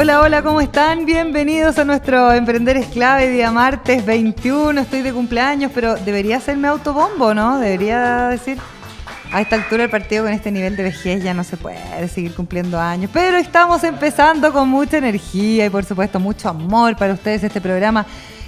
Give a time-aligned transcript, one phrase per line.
[0.00, 1.06] Hola, hola, ¿cómo están?
[1.06, 4.82] Bienvenidos a nuestro Emprender es clave, día martes 21.
[4.82, 7.58] Estoy de cumpleaños, pero debería hacerme autobombo, ¿no?
[7.58, 8.58] Debería decir.
[9.32, 12.32] A esta altura del partido con este nivel de vejez ya no se puede seguir
[12.32, 17.42] cumpliendo años, pero estamos empezando con mucha energía y por supuesto mucho amor para ustedes
[17.42, 18.06] este programa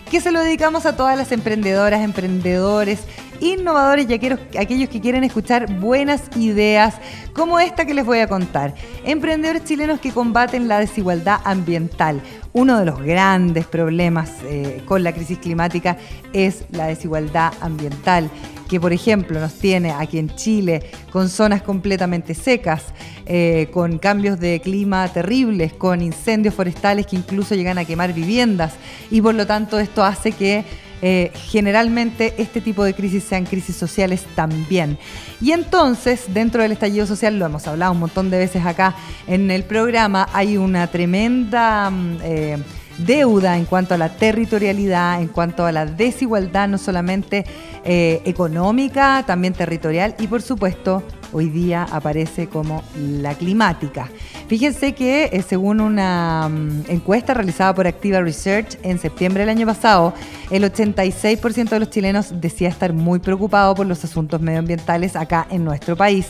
[0.08, 3.00] que se lo dedicamos a todas las emprendedoras, emprendedores,
[3.40, 6.94] innovadores y aquellos que quieren escuchar buenas ideas
[7.32, 8.74] como esta que les voy a contar.
[9.04, 12.20] Emprendedores chilenos que combaten la desigualdad ambiental.
[12.52, 15.96] Uno de los grandes problemas eh, con la crisis climática
[16.32, 18.30] es la desigualdad ambiental
[18.70, 22.84] que por ejemplo nos tiene aquí en Chile con zonas completamente secas,
[23.26, 28.74] eh, con cambios de clima terribles, con incendios forestales que incluso llegan a quemar viviendas
[29.10, 30.64] y por lo tanto esto hace que
[31.02, 34.98] eh, generalmente este tipo de crisis sean crisis sociales también.
[35.40, 38.94] Y entonces, dentro del estallido social, lo hemos hablado un montón de veces acá
[39.26, 41.90] en el programa, hay una tremenda...
[41.90, 42.58] Mm, eh,
[42.98, 47.44] deuda en cuanto a la territorialidad, en cuanto a la desigualdad, no solamente
[47.84, 51.02] eh, económica, también territorial y por supuesto
[51.32, 54.08] hoy día aparece como la climática.
[54.48, 59.66] Fíjense que eh, según una mm, encuesta realizada por Activa Research en septiembre del año
[59.66, 60.12] pasado,
[60.50, 65.64] el 86% de los chilenos decía estar muy preocupado por los asuntos medioambientales acá en
[65.64, 66.26] nuestro país.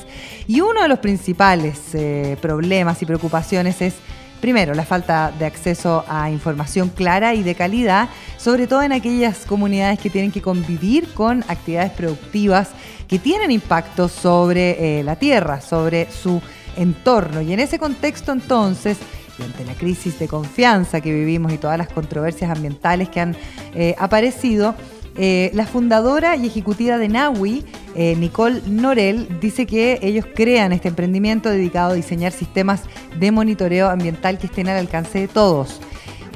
[0.47, 3.95] Y uno de los principales eh, problemas y preocupaciones es
[4.41, 9.45] Primero, la falta de acceso a información clara y de calidad, sobre todo en aquellas
[9.45, 12.71] comunidades que tienen que convivir con actividades productivas
[13.07, 16.41] que tienen impacto sobre eh, la tierra, sobre su
[16.77, 17.43] entorno.
[17.43, 18.97] Y en ese contexto entonces,
[19.39, 23.37] y ante la crisis de confianza que vivimos y todas las controversias ambientales que han
[23.75, 24.75] eh, aparecido,
[25.23, 27.63] eh, la fundadora y ejecutiva de Naui,
[27.95, 32.85] eh, Nicole Norel, dice que ellos crean este emprendimiento dedicado a diseñar sistemas
[33.19, 35.83] de monitoreo ambiental que estén al alcance de todos.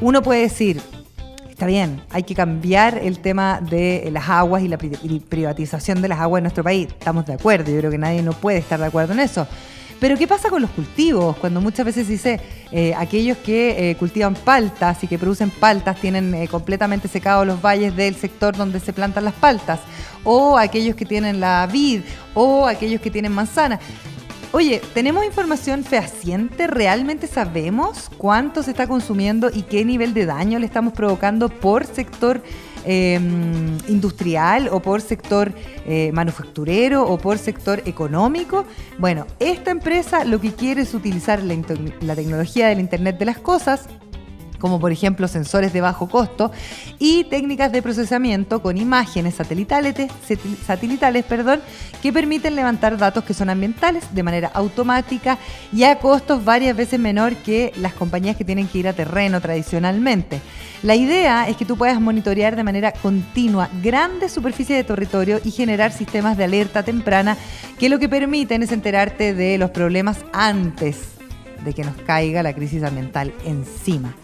[0.03, 0.83] Uno puede decir,
[1.49, 6.21] está bien, hay que cambiar el tema de las aguas y la privatización de las
[6.21, 6.89] aguas en nuestro país.
[6.89, 9.49] Estamos de acuerdo, yo creo que nadie no puede estar de acuerdo en eso.
[10.01, 11.37] Pero ¿qué pasa con los cultivos?
[11.37, 12.41] Cuando muchas veces dice
[12.73, 17.63] eh, aquellos que eh, cultivan paltas y que producen paltas tienen eh, completamente secados los
[17.63, 19.81] valles del sector donde se plantan las paltas,
[20.25, 22.03] o aquellos que tienen la vid,
[22.35, 23.79] o aquellos que tienen manzana.
[24.53, 26.69] Oye, ¿tenemos información fehaciente?
[26.69, 31.87] ¿Realmente sabemos cuánto se está consumiendo y qué nivel de daño le estamos provocando por
[31.87, 32.41] sector
[32.87, 35.55] Em, industrial o por sector
[35.87, 38.67] eh, manufacturero o por sector económico.
[38.99, 43.89] Bueno, esta empresa lo que quiere es utilizar la tecnología del Internet de las Cosas
[44.65, 46.51] como por ejemplo sensores de bajo costo,
[46.99, 49.95] y técnicas de procesamiento con imágenes satelitales,
[50.67, 51.61] satelitales perdón,
[52.01, 55.37] que permiten levantar datos que son ambientales de manera automática
[55.71, 59.39] y a costos varias veces menor que las compañías que tienen que ir a terreno
[59.39, 60.41] tradicionalmente.
[60.83, 65.51] La idea es que tú puedas monitorear de manera continua grandes superficies de territorio y
[65.51, 67.37] generar sistemas de alerta temprana
[67.79, 71.15] que lo que permiten es enterarte de los problemas antes
[71.63, 74.15] de que nos caiga la crisis ambiental encima.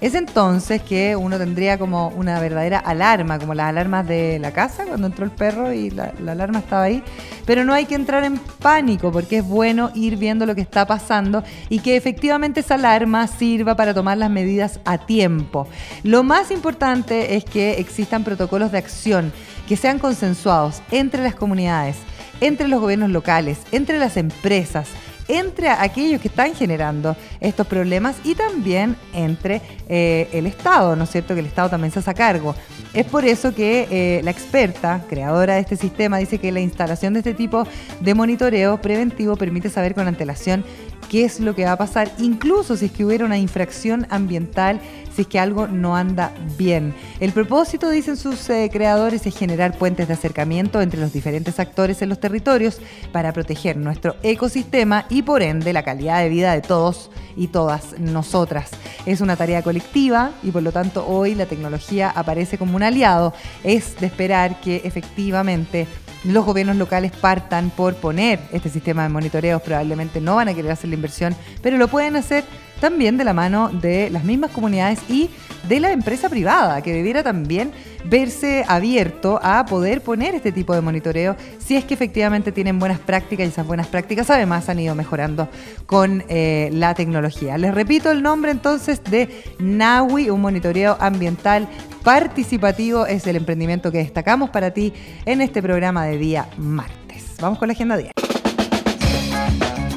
[0.00, 4.84] Es entonces que uno tendría como una verdadera alarma, como las alarmas de la casa
[4.84, 7.02] cuando entró el perro y la, alarma estaba ahí.
[7.44, 10.86] Pero no hay que entrar en pánico porque es bueno ir viendo lo que está
[10.86, 15.66] pasando y que efectivamente esa alarma sirva para tomar las medidas a tiempo.
[16.04, 19.32] Lo más importante es que existan protocolos de acción
[19.66, 21.96] que sean consensuados entre las comunidades,
[22.40, 24.86] entre los gobiernos locales, entre las empresas
[25.28, 31.10] entre aquellos que están generando estos problemas y también entre eh, el Estado, ¿no es
[31.10, 31.34] cierto?
[31.34, 32.54] Que el Estado también se hace cargo.
[32.94, 37.12] Es por eso que eh, la experta, creadora de este sistema, dice que la instalación
[37.12, 37.66] de este tipo
[38.00, 40.64] de monitoreo preventivo permite saber con antelación
[41.08, 44.80] qué es lo que va a pasar, incluso si es que hubiera una infracción ambiental,
[45.14, 46.94] si es que algo no anda bien.
[47.20, 52.02] El propósito, dicen sus eh, creadores, es generar puentes de acercamiento entre los diferentes actores
[52.02, 52.78] en los territorios
[53.12, 57.98] para proteger nuestro ecosistema y por ende la calidad de vida de todos y todas
[57.98, 58.70] nosotras.
[59.06, 63.32] Es una tarea colectiva y por lo tanto hoy la tecnología aparece como un aliado.
[63.64, 65.86] Es de esperar que efectivamente
[66.24, 70.70] los gobiernos locales partan por poner este sistema de monitoreos, probablemente no van a querer
[70.70, 72.44] hacer la inversión, pero lo pueden hacer
[72.80, 75.30] también de la mano de las mismas comunidades y
[75.68, 77.72] de la empresa privada, que debiera también
[78.04, 82.98] verse abierto a poder poner este tipo de monitoreo si es que efectivamente tienen buenas
[82.98, 85.48] prácticas y esas buenas prácticas además han ido mejorando
[85.86, 87.58] con eh, la tecnología.
[87.58, 89.28] Les repito el nombre entonces de
[89.58, 91.68] NAWI, un monitoreo ambiental
[92.02, 94.92] participativo, es el emprendimiento que destacamos para ti
[95.26, 97.36] en este programa de día martes.
[97.40, 98.27] Vamos con la agenda diaria.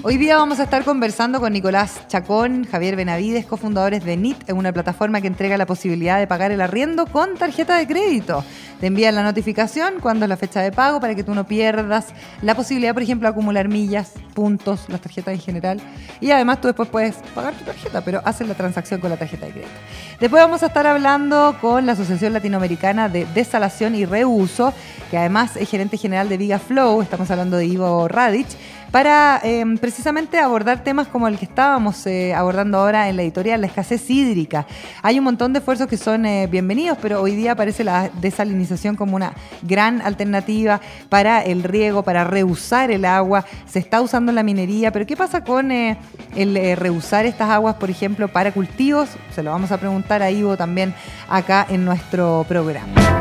[0.03, 4.73] Hoy día vamos a estar conversando con Nicolás Chacón, Javier Benavides, cofundadores de NIT, una
[4.73, 8.43] plataforma que entrega la posibilidad de pagar el arriendo con tarjeta de crédito.
[8.79, 12.07] Te envían la notificación cuando es la fecha de pago para que tú no pierdas
[12.41, 15.79] la posibilidad, por ejemplo, de acumular millas, puntos, las tarjetas en general.
[16.19, 19.45] Y además tú después puedes pagar tu tarjeta, pero haces la transacción con la tarjeta
[19.45, 19.71] de crédito.
[20.19, 24.73] Después vamos a estar hablando con la Asociación Latinoamericana de Desalación y Reuso,
[25.11, 28.47] que además es gerente general de Viga Flow, estamos hablando de Ivo Radic
[28.91, 33.61] para em, precisamente abordar temas como el que estábamos eh, abordando ahora en la editorial,
[33.61, 34.67] la escasez hídrica.
[35.01, 38.95] Hay un montón de esfuerzos que son eh, bienvenidos, pero hoy día aparece la desalinización
[38.95, 43.45] como una gran alternativa para el riego, para reusar el agua.
[43.65, 45.97] Se está usando la minería, pero ¿qué pasa con eh,
[46.35, 49.09] el reusar estas aguas, por ejemplo, para cultivos?
[49.33, 50.93] Se lo vamos a preguntar a Ivo también
[51.29, 53.20] acá en nuestro programa.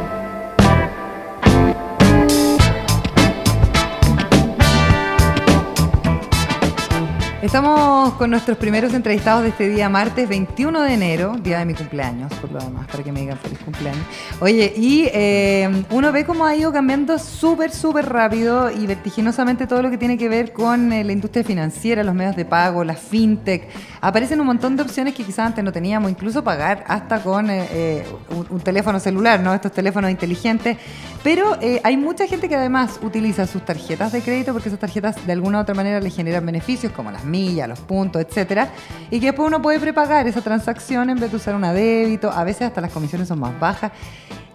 [7.42, 11.72] Estamos con nuestros primeros entrevistados de este día martes 21 de enero, día de mi
[11.72, 14.04] cumpleaños, por lo demás, para que me digan feliz cumpleaños.
[14.40, 19.80] Oye, y eh, uno ve cómo ha ido cambiando súper, súper rápido y vertiginosamente todo
[19.80, 22.94] lo que tiene que ver con eh, la industria financiera, los medios de pago, la
[22.94, 23.70] fintech.
[24.02, 28.04] Aparecen un montón de opciones que quizás antes no teníamos, incluso pagar hasta con eh,
[28.50, 29.54] un, teléfono celular, ¿no?
[29.54, 30.76] Estos teléfonos inteligentes.
[31.22, 35.32] Pero hay mucha gente que además utiliza sus tarjetas de crédito porque esas tarjetas de
[35.32, 38.70] alguna u otra manera le generan beneficios como las millas, los puntos, etcétera,
[39.10, 42.42] y que después uno puede prepagar esa transacción en vez de usar una débito, a
[42.44, 43.92] veces hasta las comisiones son más bajas.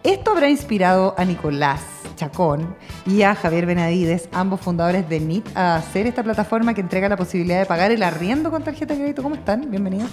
[0.01, 1.81] Esto habrá inspirado a Nicolás
[2.15, 2.75] Chacón
[3.05, 7.17] y a Javier Benavides, ambos fundadores de NIT, a hacer esta plataforma que entrega la
[7.17, 9.21] posibilidad de pagar el arriendo con tarjeta de crédito.
[9.21, 9.69] ¿Cómo están?
[9.69, 10.09] Bienvenidos.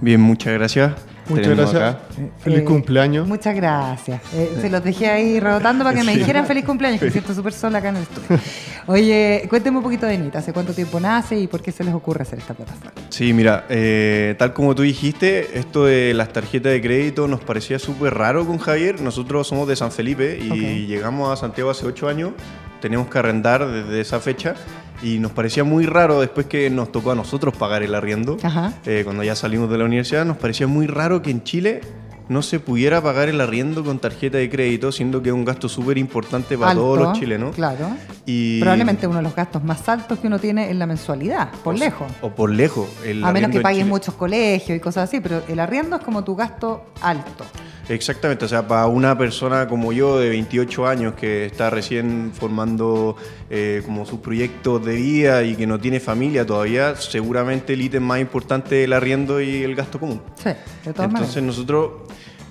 [0.00, 0.92] Bien, muchas gracias.
[1.28, 1.96] Muchas gracias.
[2.38, 3.26] Feliz eh, cumpleaños.
[3.26, 4.20] Muchas gracias.
[4.34, 7.52] Eh, se los dejé ahí rebotando para que me dijeran feliz cumpleaños, que siento súper
[7.52, 8.40] sola acá en el estudio.
[8.86, 10.36] Oye, cuénteme un poquito de NIT.
[10.36, 12.92] ¿Hace cuánto tiempo nace y por qué se les ocurre hacer esta plataforma?
[13.08, 17.78] Sí, mira, eh, tal como tú dijiste, esto de las tarjetas de crédito nos parecía
[17.78, 19.00] súper raro con Javier.
[19.00, 22.32] Nosotros somos de San Felipe y llegamos a Santiago hace ocho años.
[22.80, 24.54] Tenemos que arrendar desde esa fecha
[25.02, 28.36] y nos parecía muy raro después que nos tocó a nosotros pagar el arriendo,
[28.84, 31.80] eh, cuando ya salimos de la universidad, nos parecía muy raro que en Chile
[32.28, 35.68] no se pudiera pagar el arriendo con tarjeta de crédito, siendo que es un gasto
[35.68, 37.54] súper importante para todos los chilenos.
[37.54, 37.90] Claro.
[38.24, 41.78] Y Probablemente uno de los gastos más altos que uno tiene en la mensualidad, por
[41.78, 42.10] lejos.
[42.22, 42.88] O por lejos.
[43.22, 46.34] a menos que pagues muchos colegios y cosas así, pero el arriendo es como tu
[46.34, 47.44] gasto alto.
[47.88, 53.16] Exactamente, o sea, para una persona como yo de 28 años que está recién formando
[53.48, 58.02] eh, como sus proyectos de vida y que no tiene familia todavía, seguramente el ítem
[58.02, 60.20] más importante es el arriendo y el gasto común.
[60.36, 60.50] Sí,
[60.84, 61.90] de todas Entonces nosotros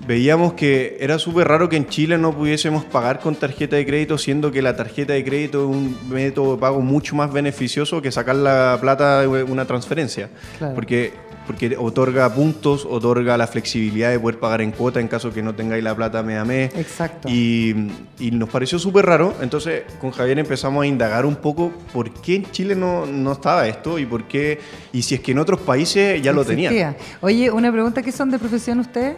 [0.07, 4.17] veíamos que era súper raro que en Chile no pudiésemos pagar con tarjeta de crédito,
[4.17, 8.11] siendo que la tarjeta de crédito es un método de pago mucho más beneficioso que
[8.11, 10.29] sacar la plata de una transferencia.
[10.73, 11.13] Porque
[11.45, 15.55] porque otorga puntos, otorga la flexibilidad de poder pagar en cuota en caso que no
[15.55, 16.75] tengáis la plata mes a mes.
[16.75, 17.29] Exacto.
[17.29, 22.35] Y, nos pareció súper raro, entonces con Javier empezamos a indagar un poco por qué
[22.35, 24.59] en Chile no, no estaba esto y por qué,
[24.91, 26.95] y si es que en otros países ya lo tenían.
[27.21, 29.15] Oye, una pregunta, ¿qué son de profesión ustedes?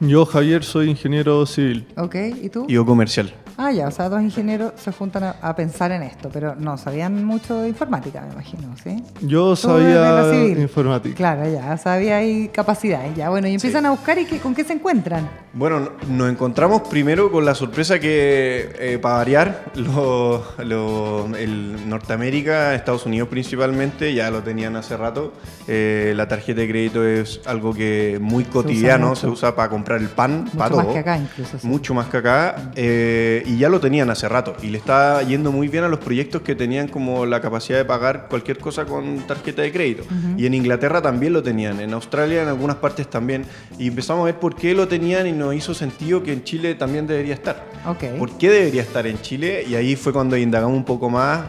[0.00, 1.86] Yo, Javier, soy ingeniero civil.
[1.96, 2.66] Ok, ¿y tú?
[2.68, 3.32] Yo comercial.
[3.56, 7.24] Ah, ya, o sea, dos ingenieros se juntan a, pensar en esto, pero no sabían
[7.24, 9.02] mucho de informática, me imagino, ¿sí?
[9.20, 11.14] Yo sabía informática.
[11.14, 13.30] Claro, ya, sabía ahí capacidades, ya.
[13.30, 15.28] Bueno, y empiezan a buscar y ¿con qué se encuentran?
[15.52, 19.66] Bueno, nos encontramos primero con la sorpresa que, eh, para variar,
[20.58, 25.32] el Norteamérica, Estados Unidos principalmente, ya lo tenían hace rato.
[25.68, 30.08] Eh, la tarjeta de crédito es algo que muy cotidiano, se usa, para comprar el
[30.08, 30.80] pan, mucho para todo.
[30.80, 31.58] Mucho más que acá, incluso.
[31.62, 32.70] Mucho más que acá.
[32.74, 34.56] Eh, y ya lo tenían hace rato.
[34.62, 37.84] Y le está yendo muy bien a los proyectos que tenían como la capacidad de
[37.84, 40.04] pagar cualquier cosa con tarjeta de crédito.
[40.36, 43.44] Y en Inglaterra también lo tenían, en Australia en algunas partes también.
[43.78, 46.74] Y empezamos a ver por qué lo tenían y nos hizo sentido que en Chile
[46.74, 47.64] también debería estar.
[47.86, 48.18] Okay.
[48.18, 49.64] ¿Por qué debería estar en Chile?
[49.68, 51.42] Y ahí fue cuando indagamos un poco más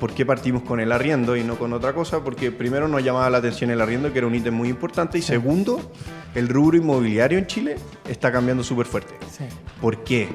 [0.00, 3.28] por qué partimos con el arriendo y no con otra cosa, porque primero nos llamaba
[3.28, 5.92] la atención el arriendo, que era un ítem muy importante, y segundo,
[6.34, 7.76] el rubro inmobiliario en Chile
[8.08, 9.14] está cambiando súper fuerte.
[9.30, 9.44] Sí.
[9.80, 10.28] ¿Por qué?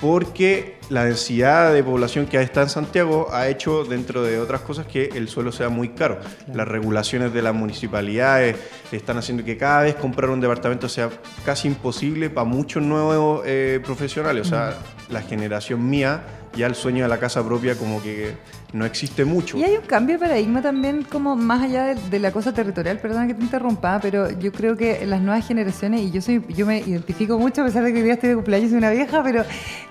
[0.00, 4.86] Porque la densidad de población que está en Santiago ha hecho, dentro de otras cosas,
[4.86, 6.18] que el suelo sea muy caro.
[6.52, 8.56] Las regulaciones de las municipalidades
[8.92, 11.10] están haciendo que cada vez comprar un departamento sea
[11.44, 14.46] casi imposible para muchos nuevos eh, profesionales.
[14.46, 14.74] O sea,
[15.08, 16.22] la generación mía,
[16.54, 18.34] ya el sueño de la casa propia como que
[18.74, 19.56] no existe mucho.
[19.56, 22.98] Y hay un cambio de paradigma también, como más allá de, de la cosa territorial,
[22.98, 26.66] perdona que te interrumpa, pero yo creo que las nuevas generaciones, y yo soy yo
[26.66, 28.90] me identifico mucho, a pesar de que hoy día estoy de cumpleaños y soy una
[28.90, 29.44] vieja, pero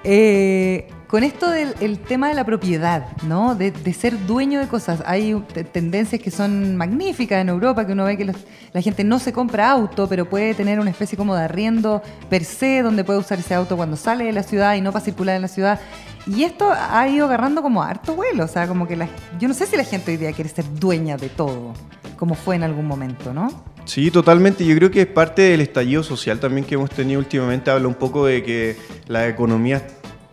[0.03, 3.53] eh, con esto del el tema de la propiedad, ¿no?
[3.53, 5.03] De, ser dueño de cosas.
[5.05, 8.33] Hay te- tendencias que son magníficas en Europa, que uno ve que
[8.73, 12.43] la gente no se compra auto, pero puede tener una especie como de arriendo per
[12.43, 15.35] se, donde puede usar ese auto cuando sale de la ciudad y no para circular
[15.35, 15.79] en la ciudad.
[16.25, 19.07] Y esto ha ido agarrando como harto vuelo, o sea, como que la,
[19.39, 21.73] yo no sé si la gente hoy día quiere ser dueña de todo,
[22.17, 23.49] como fue en algún momento, ¿no?
[23.85, 24.65] Sí, totalmente.
[24.65, 27.69] Yo creo que es parte del estallido social también que hemos tenido últimamente.
[27.69, 29.83] Habla un poco de que las economías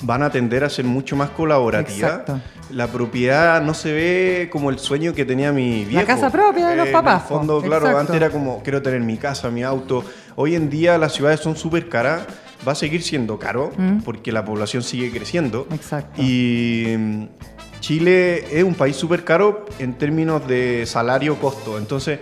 [0.02, 2.10] van a tender a ser mucho más colaborativas.
[2.20, 2.40] Exacto.
[2.70, 6.06] La propiedad no se ve como el sueño que tenía mi viejo.
[6.06, 7.98] casa propia de los Eh, papás, En el fondo, claro, Exacto.
[8.00, 10.04] antes era como quiero tener mi casa, mi auto.
[10.36, 12.22] Hoy en día las ciudades son súper caras.
[12.66, 13.98] Va a seguir siendo caro Mm.
[14.02, 15.66] porque la población sigue creciendo.
[15.72, 16.20] Exacto.
[16.22, 17.24] Y mm,
[17.80, 21.78] Chile es un país súper caro en términos de salario-costo.
[21.78, 22.20] Entonces,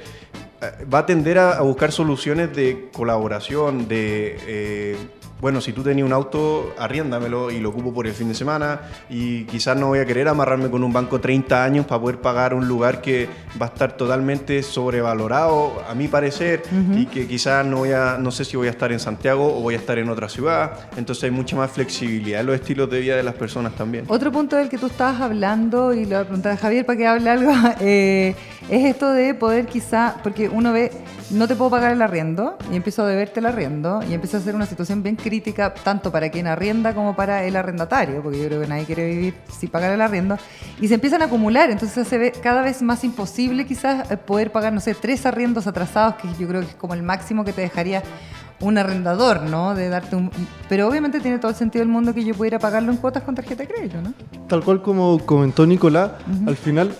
[0.92, 4.96] va a tender a, a buscar soluciones de colaboración, de, eh,
[5.40, 8.80] bueno, si tú tenías un auto, arriéndamelo y lo ocupo por el fin de semana
[9.08, 12.54] y quizás no voy a querer amarrarme con un banco 30 años para poder pagar
[12.54, 13.28] un lugar que
[13.60, 16.62] va a estar totalmente sobrevalorado, a mi parecer,
[16.94, 19.60] y que quizás no, voy a, no sé si voy a estar en Santiago o
[19.60, 20.88] voy a estar en otra ciudad.
[20.96, 24.06] Entonces hay mucha más flexibilidad en los estilos de vida de las personas también.
[24.08, 26.98] Otro punto del que tú estabas hablando, y le voy a preguntar a Javier para
[26.98, 28.34] que hable algo, eh,
[28.68, 30.90] es esto de poder quizá, porque uno ve,
[31.30, 34.40] no te puedo pagar el arriendo, y empiezo a deberte el arriendo, y empieza a
[34.40, 38.46] ser una situación bien crítica, tanto para quien arrienda como para el arrendatario, porque yo
[38.48, 40.36] creo que nadie quiere vivir sin pagar el arriendo,
[40.80, 44.52] y se empiezan a acumular, entonces se ve cada vez más imposible quizás eh, poder
[44.52, 47.52] pagar, no sé, tres arriendos atrasados, que yo creo que es como el máximo que
[47.52, 48.02] te dejaría
[48.60, 49.74] un arrendador, ¿no?
[49.74, 50.30] De darte un...
[50.68, 53.34] Pero obviamente tiene todo el sentido del mundo que yo pudiera pagarlo en cuotas con
[53.34, 54.12] tarjeta de crédito, ¿no?
[54.48, 56.12] Tal cual como comentó Nicolás,
[56.46, 56.92] al final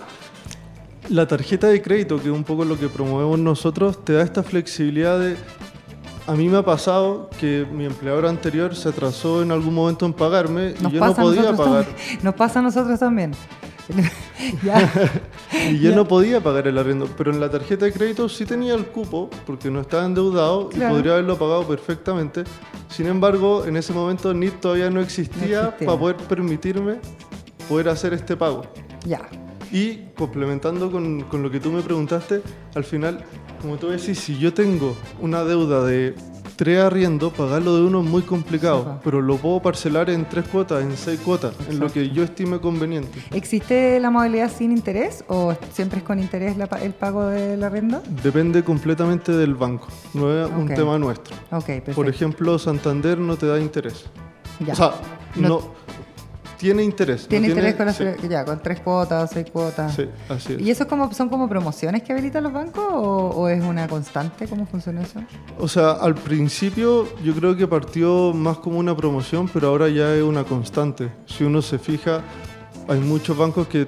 [1.11, 4.43] la tarjeta de crédito, que es un poco lo que promovemos nosotros, te da esta
[4.43, 5.37] flexibilidad de...
[6.27, 10.13] A mí me ha pasado que mi empleador anterior se atrasó en algún momento en
[10.13, 11.85] pagarme Nos y yo no podía pagar.
[11.87, 12.19] también.
[12.23, 13.33] Nos pasa a nosotros también.
[14.63, 14.93] ya.
[15.71, 15.97] Y yo Ya.
[15.97, 19.31] no podía pagar el arriendo, pero en la tarjeta de crédito sí tenía el cupo
[19.47, 20.93] porque no estaba endeudado Claro.
[20.93, 22.45] y podría haberlo pagado perfectamente.
[22.91, 25.87] Sin embargo, en ese momento NIT todavía no existía, No existía.
[25.87, 26.97] para poder permitirme
[27.67, 28.65] poder hacer este pago.
[29.07, 29.23] Ya.
[29.73, 32.41] Y complementando con, con lo que tú me preguntaste,
[32.75, 33.25] al final,
[33.61, 36.15] como tú decís, si yo tengo una deuda de
[36.57, 39.01] tres arriendos, pagarlo de uno es muy complicado, Ajá.
[39.05, 41.95] pero lo puedo parcelar en tres cuotas, en seis cuotas, en lo Exacto.
[41.95, 43.23] que yo estime conveniente.
[43.31, 48.03] ¿Existe la modalidad sin interés o siempre es con interés la el pago del arriendo?
[48.25, 51.37] Depende completamente del banco, no es un tema nuestro.
[51.53, 51.93] Ok, perfecto.
[51.95, 54.07] Por ejemplo, Santander no te da interés.
[54.59, 54.73] Ya.
[54.73, 54.95] O sea,
[55.37, 55.61] No- no,
[56.59, 57.23] tiene interés.
[57.23, 59.95] no Tiene interés con, las- sí, ya, con tres cuotas o seis cuotas.
[59.95, 60.61] sí, así es.
[60.61, 63.87] ¿Y eso es como, son como promociones que habilitan los bancos o, o es una
[63.89, 64.47] constante?
[64.49, 65.21] ¿Cómo funciona eso?
[65.59, 70.15] O sea, al principio yo creo que partió más como una promoción, pero ahora ya
[70.15, 71.11] es una constante.
[71.27, 72.23] Si uno se fija,
[72.89, 73.87] hay muchos bancos que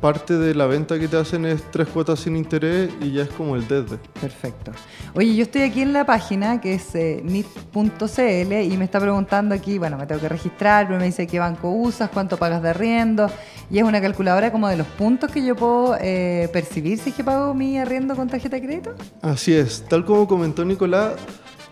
[0.00, 3.28] parte de la venta que te hacen es tres cuotas sin interés y ya es
[3.30, 3.98] como el desde.
[4.20, 4.72] Perfecto.
[5.14, 9.54] Oye, yo estoy aquí en la página que es eh, nit.cl y me está preguntando
[9.54, 12.70] aquí, bueno, me tengo que registrar, pero me dice qué banco usas, cuánto pagas de
[12.70, 13.30] arriendo
[13.70, 17.16] y es una calculadora como de los puntos que yo puedo eh, percibir si es
[17.16, 18.94] que pago mi arriendo con tarjeta de crédito.
[19.22, 21.14] Así es, tal como comentó Nicolás,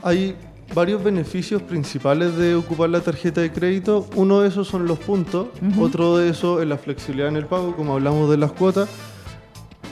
[0.02, 0.36] hay
[0.74, 4.06] varios beneficios principales de ocupar la tarjeta de crédito.
[4.14, 5.48] Uno de esos son los puntos,
[5.80, 8.88] otro de esos es la flexibilidad en el pago, como hablamos de las cuotas.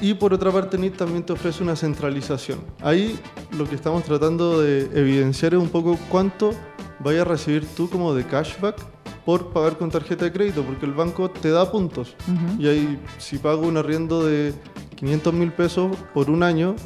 [0.01, 2.59] Y por otra parte, NIT también te ofrece una centralización.
[2.83, 3.19] Ahí
[3.57, 6.53] lo que estamos tratando de evidenciar es un poco cuánto
[6.99, 8.77] vayas a recibir tú como de cashback
[9.25, 12.15] por pagar con tarjeta de crédito, porque el banco te da puntos.
[12.59, 14.53] Y ahí, si pago un arriendo de
[14.97, 16.77] 500 mil pesos por un año,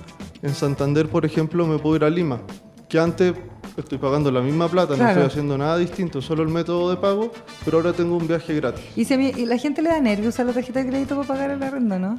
[0.42, 2.40] en Santander, por ejemplo, me puedo ir a Lima,
[2.88, 3.35] que antes
[3.76, 7.30] estoy pagando la misma plata, no estoy haciendo nada distinto, solo el método de pago,
[7.64, 8.83] pero ahora tengo un viaje gratis.
[8.97, 11.14] Y, si a mí- y la gente le da nervio usar la tarjeta de crédito
[11.16, 12.18] para pagar el arriendo, ¿no?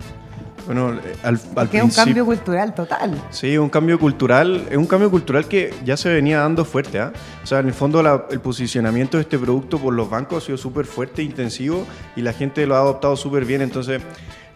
[0.66, 3.20] Bueno, eh, al, al Porque es un cambio cultural total.
[3.32, 7.00] Sí, un cambio cultural, es un cambio cultural que ya se venía dando fuerte.
[7.00, 7.12] ¿ah?
[7.44, 10.46] O sea, en el fondo la- el posicionamiento de este producto por los bancos ha
[10.46, 11.86] sido súper fuerte, intensivo
[12.16, 13.62] y la gente lo ha adoptado súper bien.
[13.62, 14.02] Entonces,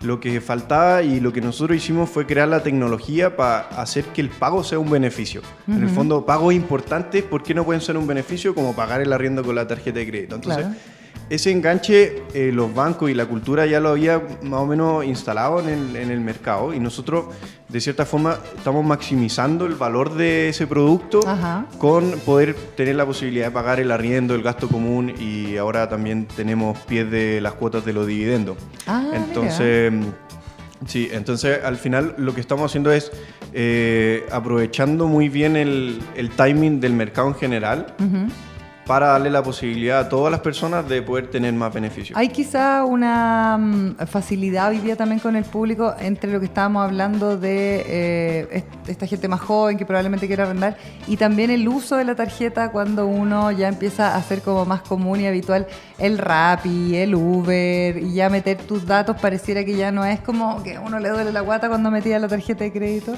[0.04, 4.22] lo que faltaba y lo que nosotros hicimos fue crear la tecnología para hacer que
[4.22, 5.42] el pago sea un beneficio.
[5.68, 9.14] En el fondo, pagos importantes, ¿por qué no pueden ser un beneficio como pagar el
[9.14, 10.36] arriendo con la tarjeta de crédito?
[10.36, 10.80] Entonces, Claro.
[11.30, 15.60] Ese enganche eh, los bancos y la cultura ya lo había más o menos instalado
[15.60, 17.26] en el, en el mercado y nosotros
[17.70, 21.66] de cierta forma estamos maximizando el valor de ese producto Ajá.
[21.80, 26.28] con poder tener la posibilidad de pagar el arriendo, el gasto común y ahora también
[26.28, 28.58] tenemos pies de las cuotas de los dividendos.
[28.86, 29.18] Ah, mira.
[29.18, 29.92] entonces,
[30.86, 33.12] sí, entonces al final lo que estamos haciendo es
[33.54, 37.96] eh, aprovechando muy bien el, el timing del mercado en general
[38.86, 42.18] para darle la posibilidad a todas las personas de poder tener más beneficios.
[42.18, 46.84] Hay quizá una mm, facilidad hoy día también con el público entre lo que estábamos
[46.84, 50.76] hablando de eh, est- esta gente más joven que probablemente quiera arrendar
[51.08, 54.82] y también el uso de la tarjeta cuando uno ya empieza a hacer como más
[54.82, 55.66] común y habitual
[55.98, 60.62] el Rappi, el Uber y ya meter tus datos pareciera que ya no es como
[60.62, 63.16] que uno le duele la guata cuando metía la tarjeta de crédito.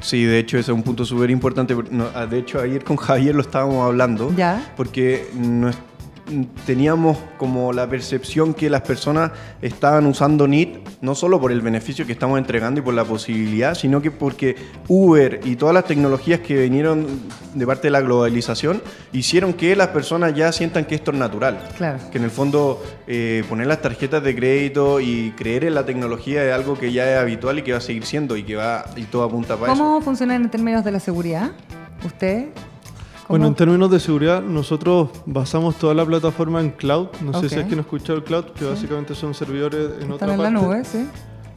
[0.00, 1.76] Sí, de hecho ese es un punto súper importante.
[2.14, 4.34] Ah, De hecho ayer con Javier lo estábamos hablando.
[4.34, 4.72] Ya.
[4.76, 5.01] Porque
[6.64, 12.06] teníamos como la percepción que las personas estaban usando NIT no solo por el beneficio
[12.06, 14.56] que estamos entregando y por la posibilidad, sino que porque
[14.88, 17.06] Uber y todas las tecnologías que vinieron
[17.54, 18.82] de parte de la globalización
[19.12, 21.58] hicieron que las personas ya sientan que esto es natural.
[21.76, 21.98] Claro.
[22.10, 26.44] Que en el fondo eh, poner las tarjetas de crédito y creer en la tecnología
[26.44, 28.84] es algo que ya es habitual y que va a seguir siendo y que va
[28.96, 29.82] y todo apunta para eso.
[29.82, 31.50] ¿Cómo funcionan en términos de la seguridad?
[32.04, 32.48] ¿Usted?
[33.28, 37.08] Bueno, en términos de seguridad, nosotros basamos toda la plataforma en cloud.
[37.22, 40.12] No sé si es que no escuchado el cloud, que básicamente son servidores en Están
[40.12, 41.06] otra en la nube, sí.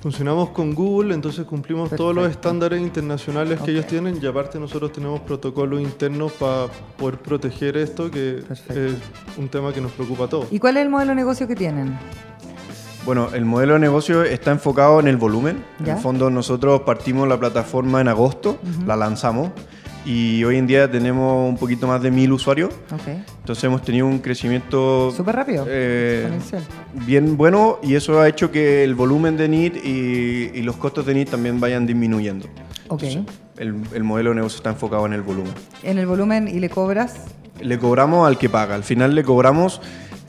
[0.02, 4.92] Funcionamos con Google, entonces cumplimos todos los estándares internacionales que ellos tienen y aparte nosotros
[4.92, 8.80] tenemos protocolos internos para poder proteger esto, que Perfecto.
[8.80, 8.94] es
[9.36, 10.48] un tema que nos preocupa a todos.
[10.52, 11.98] ¿Y cuál es el modelo de negocio que tienen?
[13.04, 15.64] Bueno, el modelo de negocio está enfocado en el volumen.
[15.80, 19.50] En el fondo nosotros partimos la plataforma en agosto, la lanzamos
[20.06, 22.74] y hoy en día tenemos un poquito más de mil usuarios.
[22.94, 23.08] Ok.
[23.40, 25.66] Entonces hemos tenido un crecimiento Súper rápido.
[25.68, 26.30] eh,
[26.94, 31.06] bien bueno y eso ha hecho que el volumen de NIT y, y los costos
[31.06, 32.48] de NIT también vayan disminuyendo.
[32.88, 33.04] Ok.
[33.58, 35.54] El, el modelo de negocio está enfocado en el volumen.
[35.84, 37.16] En el volumen y le cobras.
[37.62, 38.76] Le cobramos al que paga.
[38.76, 39.82] Al final le cobramos,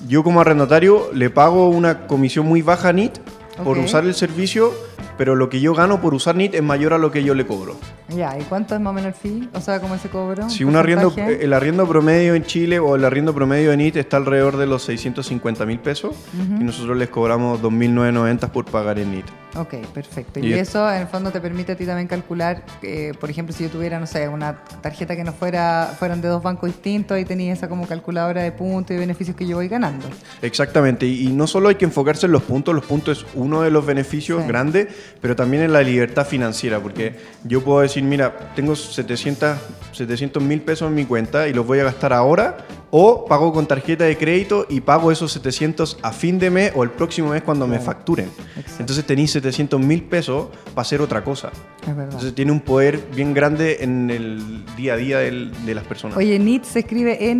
[0.08, 3.18] yo como arrendatario le pago una comisión muy baja a NIT
[3.64, 3.84] por Ok.
[3.84, 4.72] usar el servicio,
[5.18, 7.46] pero lo que yo gano por usar NIT es mayor a lo que yo le
[7.46, 7.76] cobro.
[8.08, 9.48] Ya, ¿y cuánto es más o menos el fee?
[9.54, 10.48] O sea, ¿cómo ese cobro?
[10.48, 11.44] Si un arriendo, porcentaje?
[11.44, 14.82] el arriendo promedio en Chile o el arriendo promedio en NIT está alrededor de los
[14.84, 16.14] 650 mil pesos
[16.60, 19.26] y nosotros les cobramos 2.990 por pagar en NIT.
[19.56, 20.38] Ok, perfecto.
[20.38, 23.30] Y Y, es- eso en el fondo te permite a ti también calcular, eh, por
[23.30, 26.68] ejemplo, si yo tuviera, no sé, una tarjeta que no fuera, fueran de dos bancos
[26.68, 30.06] distintos y tenía esa como calculadora de puntos y beneficios que yo voy ganando.
[30.42, 33.62] Exactamente, y, y no solo hay que enfocarse en los puntos, los puntos es uno
[33.62, 34.48] de los beneficios Sí.
[34.48, 34.85] grandes,
[35.20, 40.88] pero también en la libertad financiera, porque yo puedo decir, mira, tengo 700 mil pesos
[40.88, 42.58] en mi cuenta y los voy a gastar ahora,
[42.90, 46.82] o pago con tarjeta de crédito y pago esos 700 a fin de mes o
[46.84, 48.30] el próximo mes cuando me facturen.
[48.56, 48.76] Exacto.
[48.80, 51.50] Entonces tenéis 700 mil pesos para hacer otra cosa.
[51.82, 52.04] Es verdad.
[52.04, 56.16] Entonces tiene un poder bien grande en el día a día del- de las personas.
[56.16, 57.30] Oye, NEAT se escribe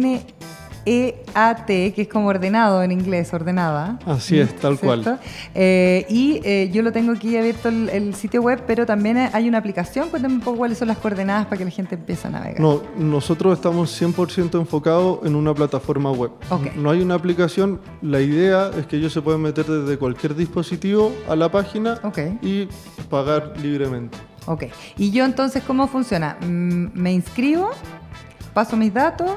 [0.87, 3.99] N-E-A-T, que es como ordenado en inglés, ordenada.
[4.07, 5.03] Así es, tal ¿cierto?
[5.03, 5.21] cual.
[5.55, 9.49] Eh, y eh, yo lo tengo aquí abierto el, el sitio web, pero también hay
[9.49, 10.09] una aplicación.
[10.09, 12.61] Cuéntame un poco cuáles son las coordenadas para que la gente empiece a navegar.
[12.61, 16.31] No, nosotros estamos 100% enfocados en una plataforma web.
[16.51, 16.75] Ok.
[16.77, 17.81] No hay una aplicación.
[18.03, 22.01] La idea es que ellos se pueden meter desde cualquier dispositivo a la página
[22.43, 22.69] y
[23.11, 24.17] pagar libremente.
[24.47, 24.65] Ok.
[24.97, 26.37] Y yo entonces, ¿cómo funciona?
[26.41, 27.71] Mm, Me inscribo,
[28.55, 29.31] paso mis datos.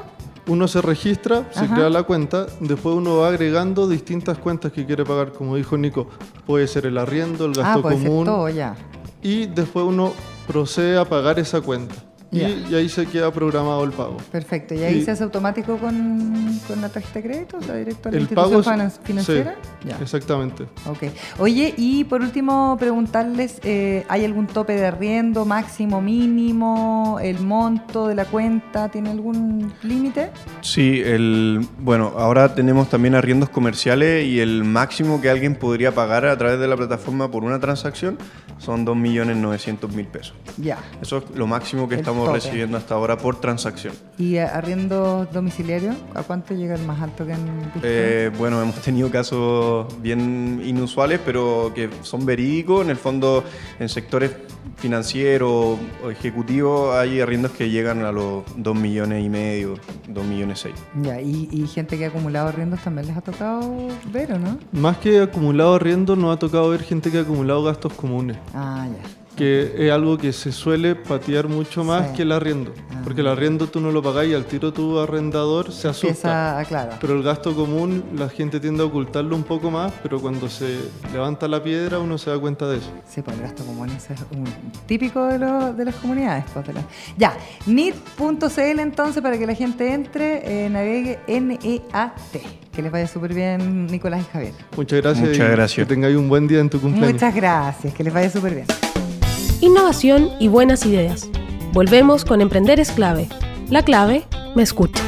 [0.46, 1.74] Uno se registra, se Ajá.
[1.74, 6.08] crea la cuenta, después uno va agregando distintas cuentas que quiere pagar, como dijo Nico.
[6.46, 8.24] Puede ser el arriendo, el Ah, gasto ser común.
[8.24, 8.74] todo ya.
[9.22, 10.12] Y después uno
[10.46, 11.94] procede a pagar esa cuenta.
[12.32, 14.16] Y, ahí se queda programado el pago.
[14.30, 14.74] Perfecto.
[14.74, 17.56] ¿Y ahí Y- se hace automático con, con la tarjeta de crédito?
[17.58, 18.76] O sea, directo a la El institución pago...
[18.76, 19.56] finan- financiera?
[19.82, 19.98] Sí, Ya.
[20.00, 20.64] exactamente.
[20.86, 21.04] Ok.
[21.40, 28.06] Oye, y por último, preguntarles, eh, ¿hay algún tope de arriendo, máximo, mínimo, el monto
[28.06, 28.88] de la cuenta?
[28.90, 30.30] ¿Tiene algún límite?
[30.60, 36.26] Sí, el, bueno, ahora tenemos también arriendos comerciales y el máximo que alguien podría pagar
[36.26, 38.18] a través de la plataforma por una transacción
[38.58, 40.34] son 2.900.000 pesos.
[40.58, 40.78] Ya.
[41.00, 42.38] Eso es lo máximo que El estamos tope.
[42.38, 43.94] recibiendo hasta ahora por transacción.
[44.18, 45.94] ¿Y arriendo domiciliario?
[46.14, 47.80] ¿A cuánto llega el más alto que han visto?
[47.82, 52.84] Eh, bueno, hemos tenido casos bien inusuales, pero que son verídicos.
[52.84, 53.44] En el fondo,
[53.78, 54.32] en sectores
[54.76, 59.74] financieros o ejecutivos hay arriendos que llegan a los 2 millones y medio,
[60.08, 60.74] 2 millones 6.
[61.02, 63.60] Ya, y, y gente que ha acumulado arriendos también les ha tocado
[64.12, 64.58] ver, ¿o no?
[64.72, 68.36] Más que acumulado arriendo, nos ha tocado ver gente que ha acumulado gastos comunes.
[68.54, 69.19] Ah, ya.
[69.36, 72.16] Que es algo que se suele patear mucho más Sí.
[72.16, 72.72] que el arriendo.
[73.04, 76.08] Porque el arriendo tú no lo pagás y al tiro tu arrendador se asusta.
[76.08, 76.92] Empieza, a- claro.
[77.00, 80.76] Pero el gasto común la gente tiende a ocultarlo un poco más, pero cuando se
[81.12, 82.90] levanta la piedra uno se da cuenta de eso.
[83.08, 84.44] Sí, pues el gasto común ese es un
[84.86, 86.44] típico de, lo- de las comunidades.
[86.52, 86.84] pues, de la-
[87.16, 87.34] Ya,
[87.66, 92.42] NIT.cl entonces para que la gente entre, eh, navegue N-E-A-T.
[92.72, 94.52] Que les vaya súper bien, Nicolás y Javier.
[94.76, 95.28] Muchas gracias.
[95.28, 95.86] Muchas y gracias.
[95.88, 97.14] Que tengáis un buen día en tu cumpleaños.
[97.14, 98.66] Muchas gracias, que les vaya súper bien.
[99.62, 101.28] Innovación y buenas ideas.
[101.74, 103.28] Volvemos con Emprender es clave.
[103.68, 104.24] La clave
[104.56, 105.02] me escucha.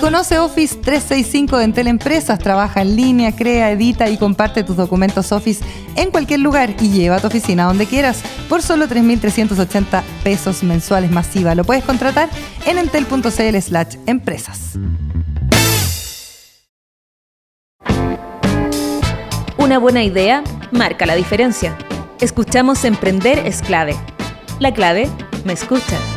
[0.00, 5.30] Conoce Office 365 de Entel Empresas, trabaja en línea, crea, edita y comparte tus documentos
[5.30, 10.64] Office en cualquier lugar y lleva a tu oficina donde quieras por solo 3.380 pesos
[10.64, 11.54] mensuales masiva.
[11.54, 12.30] Lo puedes contratar
[12.66, 14.76] en entel.cl slash empresas.
[19.56, 21.76] Una buena idea marca la diferencia.
[22.20, 23.94] Escuchamos Emprender es clave.
[24.58, 25.08] La clave
[25.44, 26.11] me escucha.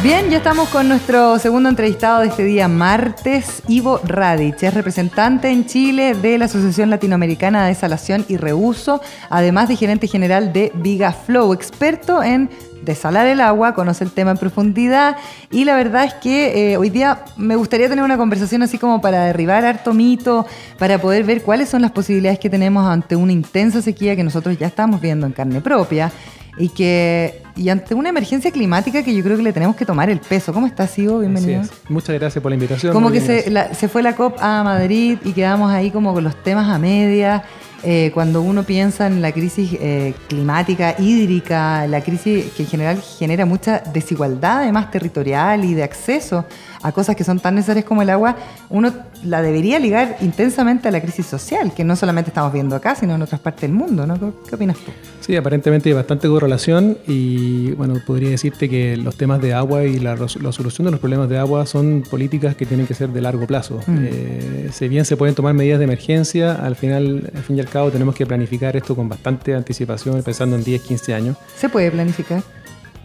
[0.00, 5.50] Bien, ya estamos con nuestro segundo entrevistado de este día martes, Ivo Radich, es representante
[5.50, 10.70] en Chile de la Asociación Latinoamericana de Desalación y Reuso, además de gerente general de
[10.76, 12.48] Vigaflow, experto en
[12.84, 15.16] desalar el agua, conoce el tema en profundidad.
[15.50, 19.00] Y la verdad es que eh, hoy día me gustaría tener una conversación así como
[19.00, 20.46] para derribar harto mito,
[20.78, 24.56] para poder ver cuáles son las posibilidades que tenemos ante una intensa sequía que nosotros
[24.58, 26.12] ya estamos viendo en carne propia
[26.56, 30.08] y que y ante una emergencia climática que yo creo que le tenemos que tomar
[30.08, 30.52] el peso.
[30.52, 31.18] ¿Cómo estás, Ivo?
[31.18, 31.62] Bienvenido.
[31.62, 31.70] Es.
[31.88, 32.92] Muchas gracias por la invitación.
[32.92, 36.24] Como que se, la- se fue la COP a Madrid y quedamos ahí como con
[36.24, 37.42] los temas a media.
[37.84, 43.00] Eh, cuando uno piensa en la crisis eh, climática, hídrica, la crisis que en general
[43.00, 46.44] genera mucha desigualdad, además territorial y de acceso
[46.82, 48.36] a cosas que son tan necesarias como el agua,
[48.70, 48.92] uno
[49.24, 53.14] la debería ligar intensamente a la crisis social, que no solamente estamos viendo acá, sino
[53.14, 54.06] en otras partes del mundo.
[54.06, 54.18] ¿no?
[54.18, 54.92] ¿Qué, qué opinas tú?
[55.20, 59.98] Sí, aparentemente hay bastante correlación y bueno, podría decirte que los temas de agua y
[59.98, 63.46] la solución de los problemas de agua son políticas que tienen que ser de largo
[63.46, 63.80] plazo.
[63.86, 63.96] Mm.
[64.00, 67.68] Eh, si bien se pueden tomar medidas de emergencia, al final, al fin y al
[67.68, 71.36] cabo tenemos que planificar esto con bastante anticipación, pensando en 10, 15 años.
[71.56, 72.42] ¿Se puede planificar?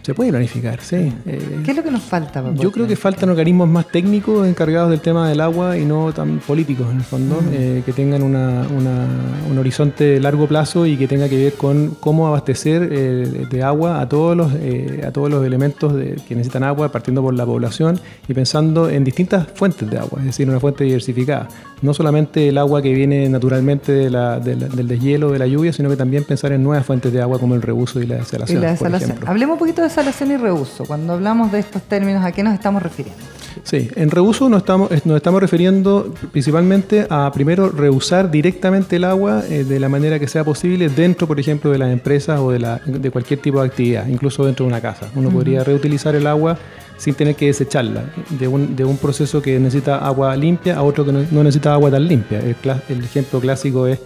[0.03, 1.13] Se puede planificar, sí.
[1.25, 2.43] Eh, ¿Qué es lo que nos falta?
[2.43, 6.11] para Yo creo que faltan organismos más técnicos encargados del tema del agua y no
[6.13, 9.07] tan políticos en el fondo, eh, que tengan una- una-
[9.49, 13.63] un horizonte de largo plazo y que tenga que ver con cómo abastecer eh, de
[13.63, 17.33] agua a todos los, eh, a todos los elementos de- que necesitan agua, partiendo por
[17.33, 21.47] la población y pensando en distintas fuentes de agua, es decir, una fuente diversificada.
[21.83, 25.45] No solamente el agua que viene naturalmente de la- de la- del deshielo, de la
[25.45, 28.15] lluvia, sino que también pensar en nuevas fuentes de agua como el reuso y la
[28.15, 28.61] Y desalación.
[28.61, 29.09] la por desalación.
[29.11, 29.29] ejemplo.
[29.29, 30.85] Hablemos un poquito de desalación y reuso.
[30.85, 33.21] Cuando hablamos de estos términos, ¿a qué nos estamos refiriendo?
[33.63, 39.03] Sí, en reuso nos estamos, es- nos estamos refiriendo principalmente a primero reusar directamente el
[39.03, 42.49] agua eh, de la manera que sea posible dentro, por ejemplo, de las empresas o
[42.51, 45.07] de, la- de cualquier tipo de actividad, incluso dentro de una casa.
[45.15, 46.57] Uno podría reutilizar el agua
[46.97, 51.05] sin tener que desecharla, de un, de un proceso que necesita agua limpia a otro
[51.05, 52.39] que no, necesita agua tan limpia.
[52.39, 52.55] El,
[52.89, 53.99] el ejemplo clásico es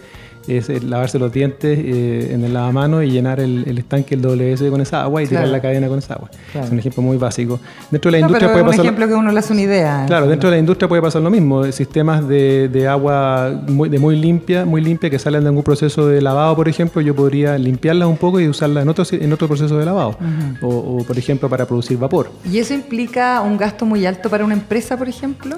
[0.48, 4.22] es el lavarse los dientes eh, en el lavamano y llenar el, el estanque, el
[4.22, 5.46] WC con esa agua y Claro.
[5.46, 6.30] tirar la cadena con esa agua.
[6.52, 6.68] Claro.
[6.68, 7.60] Es un ejemplo muy básico.
[7.92, 8.86] Dentro de la No, industria pero puede es un pasar...
[8.86, 10.04] ejemplo que uno le hace una idea.
[10.08, 11.64] Claro, dentro de la industria puede pasar lo mismo.
[11.72, 16.08] Sistemas de, de agua muy, de muy limpia, muy limpia que salen de algún proceso
[16.08, 19.48] de lavado, por ejemplo, yo podría limpiarlas un poco y usarlas en otro, en otro
[19.48, 20.18] proceso de lavado.
[20.62, 22.32] o, o, por ejemplo, para producir vapor.
[22.50, 25.56] ¿Y eso implica un gasto muy alto para una empresa, por ejemplo?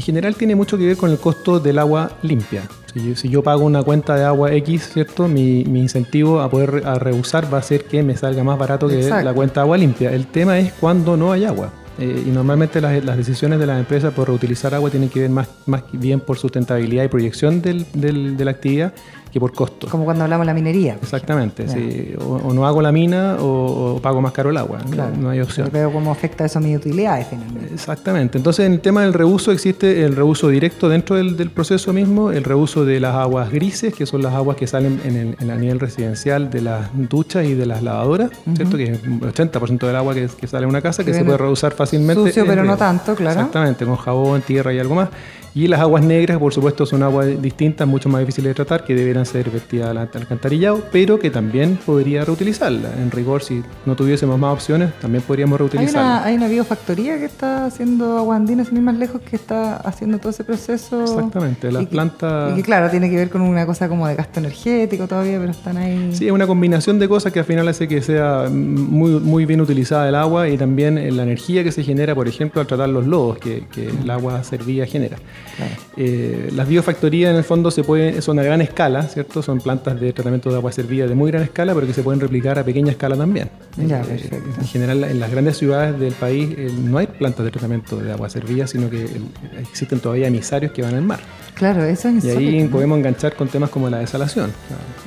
[0.00, 2.62] En general tiene mucho que ver con el costo del agua limpia.
[2.94, 5.28] Si yo, si yo pago una cuenta de agua X, ¿cierto?
[5.28, 8.88] Mi, mi incentivo a poder a reusar va a ser que me salga más barato
[8.88, 9.26] que Exacto.
[9.26, 10.10] la cuenta de agua limpia.
[10.10, 11.68] El tema es cuando no hay agua.
[11.98, 15.28] Eh, y normalmente las, las decisiones de las empresas por reutilizar agua tienen que ver
[15.28, 18.94] más, más bien por sustentabilidad y proyección del- del- de la actividad
[19.32, 19.88] que por costo.
[19.88, 20.94] Como cuando hablamos de la minería.
[21.00, 21.68] Exactamente.
[21.68, 22.14] Sí.
[22.20, 24.78] O, o no hago la mina o, o pago más caro el agua.
[24.84, 25.12] No- Claro.
[25.16, 25.68] No, hay opción.
[25.72, 27.72] Veo cómo afecta eso a mis utilidades finalmente.
[27.72, 28.38] Exactamente.
[28.38, 32.32] Entonces, en el tema del reuso existe el reuso directo dentro del, del proceso mismo,
[32.32, 35.50] el reuso de las aguas grises, que son las aguas que salen en el, en
[35.50, 38.76] el nivel residencial de las duchas y de las lavadoras, ¿cierto?
[38.76, 41.24] Que es un 80% del agua que, que sale en una casa, Que que se
[41.24, 42.22] puede reusar fácilmente.
[42.22, 43.38] sucio, pero no tanto, claro.
[43.40, 45.08] Exactamente, con jabón, tierra y algo más.
[45.52, 48.94] Y las aguas negras, por supuesto, son aguas distintas, mucho más difíciles de tratar, que
[48.94, 52.90] deberán ser vertidas al alcantarillado, pero que también podría reutilizarla.
[53.00, 56.00] En rigor, si no tuviésemos más opciones, también podríamos Hay reutilizarla.
[56.02, 59.76] una, hay una biofactoría que está haciendo agua andina, sin ir más lejos, que está
[59.76, 61.02] haciendo todo ese proceso.
[61.02, 64.06] Exactamente, las Y que- plantas- Y que claro, tiene que ver con una cosa como
[64.06, 66.10] de gasto energético todavía, pero están ahí.
[66.12, 69.60] Sí, es una combinación de cosas que al final hace que sea muy, muy bien
[69.60, 73.06] utilizada el agua y también la energía que se genera, por ejemplo, al tratar los
[73.06, 75.16] lodos que, que el agua servía genera.
[75.56, 75.72] Claro.
[75.96, 79.42] Eh, las biofactorías en el fondo se pueden, son a gran escala, ¿cierto?
[79.42, 82.20] Son plantas de tratamiento de agua servida de muy gran escala, pero que se pueden
[82.20, 83.50] replicar a pequeña escala también.
[83.76, 87.50] Ya, Eh, en general, en las grandes ciudades del país eh, no hay plantas de
[87.50, 89.24] tratamiento de agua servida, sino que el-
[89.60, 91.20] existen todavía emisarios que van al mar.
[91.54, 94.50] Claro, eso es Y ahí podemos enganchar con temas como la desalación.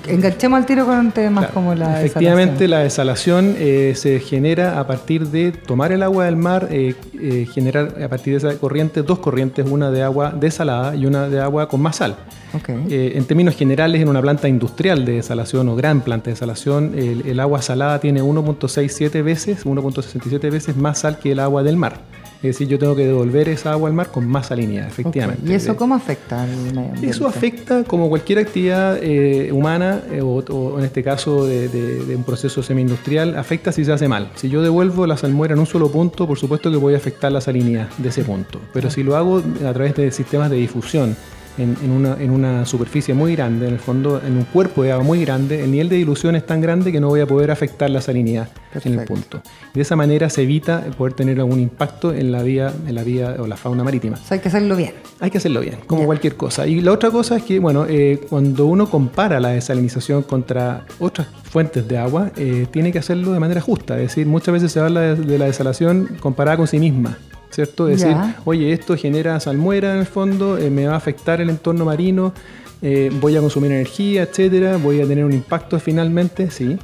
[0.08, 1.54] Enganchemos al tiro con temas Claro.
[1.54, 2.72] como la Efectivamente, desalación.
[2.72, 7.48] la desalación eh, se genera a partir de tomar el agua del mar, eh, eh,
[7.52, 11.42] generar a partir de esa corriente dos corrientes, una de agua desalada y una de
[11.42, 12.16] agua con más sal.
[12.54, 12.70] Ok.
[12.90, 16.94] Eh, en términos generales, en una planta industrial de desalación o gran planta de desalación,
[16.96, 21.78] el, el agua salada tiene 1.67 veces, 1.67 veces más sal que el agua del
[21.78, 22.02] mar.
[22.44, 25.50] Es decir, yo tengo que devolver esa agua al mar con más salinidad, efectivamente.
[25.50, 27.08] ¿Y eso cómo afecta al medio ambiente?
[27.10, 32.04] eso afecta como cualquier actividad eh, humana eh, o, o en este caso de, de-
[32.06, 34.30] de un proceso semi-industrial, afecta si se hace mal.
[34.36, 37.32] Si yo devuelvo la salmuera en un solo punto, por supuesto que voy a afectar
[37.32, 38.60] la salinidad de ese punto.
[38.74, 41.16] Pero si lo hago a través de sistemas de difusión
[41.58, 44.92] en, en una, en una superficie muy grande, en el fondo, en un cuerpo de
[44.92, 47.52] agua muy grande, el nivel de dilución es tan grande que no voy a poder
[47.52, 48.50] afectar la salinidad
[48.84, 49.42] en el punto.
[49.74, 53.04] Y de esa manera se evita poder tener algún impacto en la vía, en la
[53.04, 54.18] vía o la fauna marítima.
[54.22, 54.94] O sea, hay que hacerlo bien.
[55.20, 56.68] Hay que hacerlo bien, como cualquier cosa.
[56.68, 61.28] Y la otra cosa es que, bueno, eh, cuando uno compara la desalinización contra otras
[61.44, 63.96] fuentes de agua, eh, tiene que hacerlo de manera justa.
[63.96, 67.18] Es decir, muchas veces se habla de, de la desalación comparada con sí misma,
[67.54, 67.86] ¿cierto?
[67.86, 68.36] Decir, Ya.
[68.46, 72.34] oye, esto genera salmuera en el fondo, eh, me va a afectar el entorno marino,
[72.82, 76.78] eh, voy a consumir energía, etcétera, voy a tener un impacto finalmente, sí.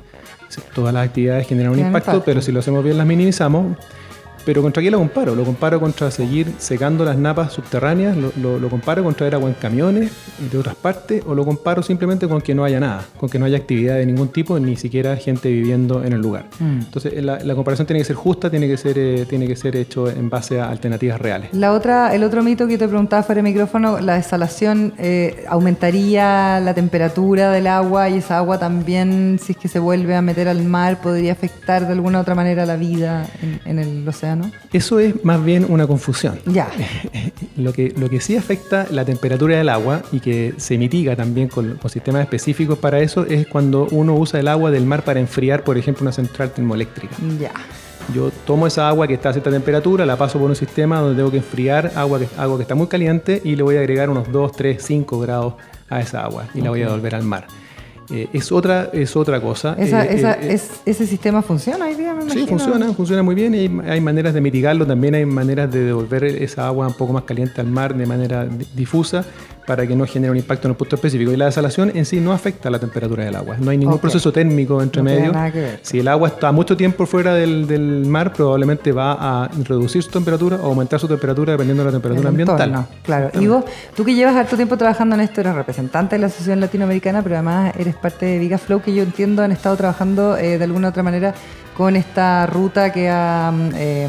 [0.73, 2.23] Todas las actividades generan un impacto.
[2.25, 3.77] pero si lo hacemos bien las minimizamos.
[4.45, 5.35] Pero ¿contra qué lo comparo?
[5.35, 9.49] Lo comparo contra seguir secando las napas subterráneas, lo, lo- lo comparo con traer agua
[9.49, 10.11] en camiones
[10.51, 13.45] de otras partes, o lo comparo simplemente con que no haya nada, con que no
[13.45, 16.45] haya actividad de ningún tipo, ni siquiera gente viviendo en el lugar.
[16.59, 16.79] Mm.
[16.79, 19.75] Entonces la, la comparación tiene que ser justa, tiene que ser, eh, tiene que ser
[19.75, 21.49] hecho en base a alternativas reales.
[21.53, 26.59] La otra, el otro mito que te preguntaba fuera de micrófono, la desalación eh, aumentaría
[26.59, 30.47] la temperatura del agua y esa agua también, si es que se vuelve a meter
[30.47, 34.28] al mar, podría afectar de alguna otra manera la vida en, en el océano.
[34.71, 36.39] Eso es más bien una confusión.
[36.45, 36.69] Ya.
[37.57, 41.49] Lo que, lo que sí afecta la temperatura del agua y que se mitiga también
[41.49, 45.19] con, con sistemas específicos para eso es cuando uno usa el agua del mar para
[45.19, 47.15] enfriar, por ejemplo, una central termoeléctrica.
[47.37, 47.51] Ya.
[48.13, 51.17] Yo tomo esa agua que está a cierta temperatura, la paso por un sistema donde
[51.17, 54.09] tengo que enfriar agua que, agua que está muy caliente y le voy a agregar
[54.09, 55.53] unos 2, 3, 5 grados
[55.89, 57.47] a esa agua y la voy a devolver al mar.
[58.11, 59.75] Eh, es, otra, es otra cosa.
[59.77, 62.47] Esa, Eh, esa- eh, es- ¿Ese sistema funciona hoy día, me Sí, imagino?
[62.47, 66.23] funciona, funciona muy bien y hay, hay maneras de mitigarlo, también hay maneras de devolver
[66.23, 69.23] esa agua un poco más caliente al mar de manera di- difusa
[69.69, 71.31] para que no genere un impacto en un punto específico.
[71.31, 74.31] Y la desalación en sí no afecta la temperatura del agua, no hay ningún proceso
[74.31, 75.31] térmico entre No medio.
[75.83, 79.11] Si el agua está mucho tiempo fuera del, del mar, probablemente va
[79.43, 82.69] a reducir su temperatura o aumentar su temperatura dependiendo de la temperatura El ambiental.
[82.69, 83.29] entorno, claro.
[83.39, 83.63] Y vos,
[83.95, 87.35] tú que llevas harto tiempo trabajando en esto, eres representante de la Asociación Latinoamericana, pero
[87.35, 91.03] además eres parte de Vigaflow, que yo entiendo han estado trabajando eh, de alguna otra
[91.03, 91.35] manera
[91.79, 94.05] con esta ruta que ha eh,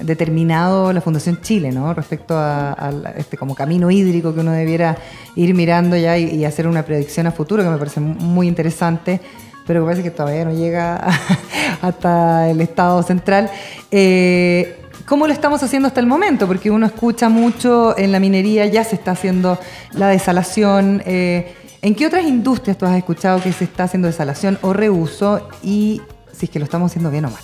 [0.00, 1.92] determinado la Fundación Chile, ¿no?
[1.92, 4.96] Respecto a, este como camino hídrico que uno debiera
[5.36, 9.20] ir mirando ya y, hacer una predicción a futuro, que me parece muy interesante
[9.66, 11.06] pero que parece que todavía no llega
[11.82, 13.50] hasta el Estado central.
[13.90, 16.46] Eh, ¿Cómo lo estamos haciendo hasta el momento?
[16.46, 19.58] Porque uno escucha mucho en la minería, ya se está haciendo
[19.92, 21.02] la desalación.
[21.04, 25.46] eh, ¿En qué otras industrias tú has escuchado que se está haciendo desalación o reuso?
[25.62, 26.00] Y
[26.42, 27.40] si es que lo estamos haciendo bien o mal.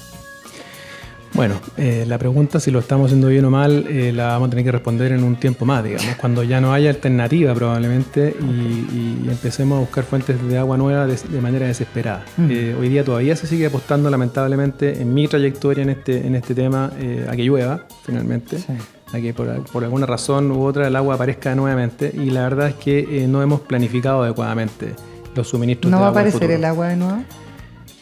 [1.35, 4.51] Bueno, eh, la pregunta si lo estamos haciendo bien o mal eh, la vamos a
[4.51, 9.25] tener que responder en un tiempo más, digamos, cuando ya no haya alternativa probablemente y,
[9.25, 12.25] y empecemos a buscar fuentes de agua nueva de, de manera desesperada.
[12.49, 16.57] Eh, hoy día todavía se sigue apostando lamentablemente en mi trayectoria en este, en este
[16.57, 18.59] tema a que llueva finalmente.
[18.59, 18.73] Sí.
[19.13, 22.69] A que por, por alguna razón u otra el agua aparezca nuevamente y la verdad
[22.71, 24.95] es que eh, no hemos planificado adecuadamente
[25.37, 26.21] los suministros ¿No de va a agua.
[26.23, 27.23] al aparecer el agua de nuevo?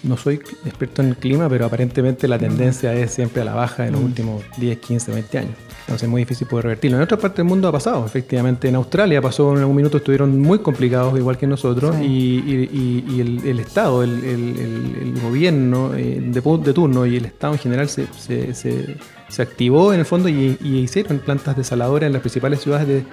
[0.07, 3.87] No soy experto en el clima, pero aparentemente la tendencia es siempre a la baja
[3.87, 5.55] en los últimos 10, 15, 20 años.
[5.81, 6.97] Entonces es muy difícil poder revertirlo.
[6.97, 8.69] En otras partes del mundo ha pasado, efectivamente.
[8.69, 12.05] En Australia pasó en algún minuto, estuvieron muy complicados, igual que nosotros, Sí.
[12.05, 16.73] y, y- y- y el, el Estado, el, el- el- el gobierno eh, de, de
[16.73, 18.97] turno y el Estado en general se, se- se-
[19.29, 23.05] se activó en el fondo y, y hicieron plantas desaladoras en las principales ciudades de,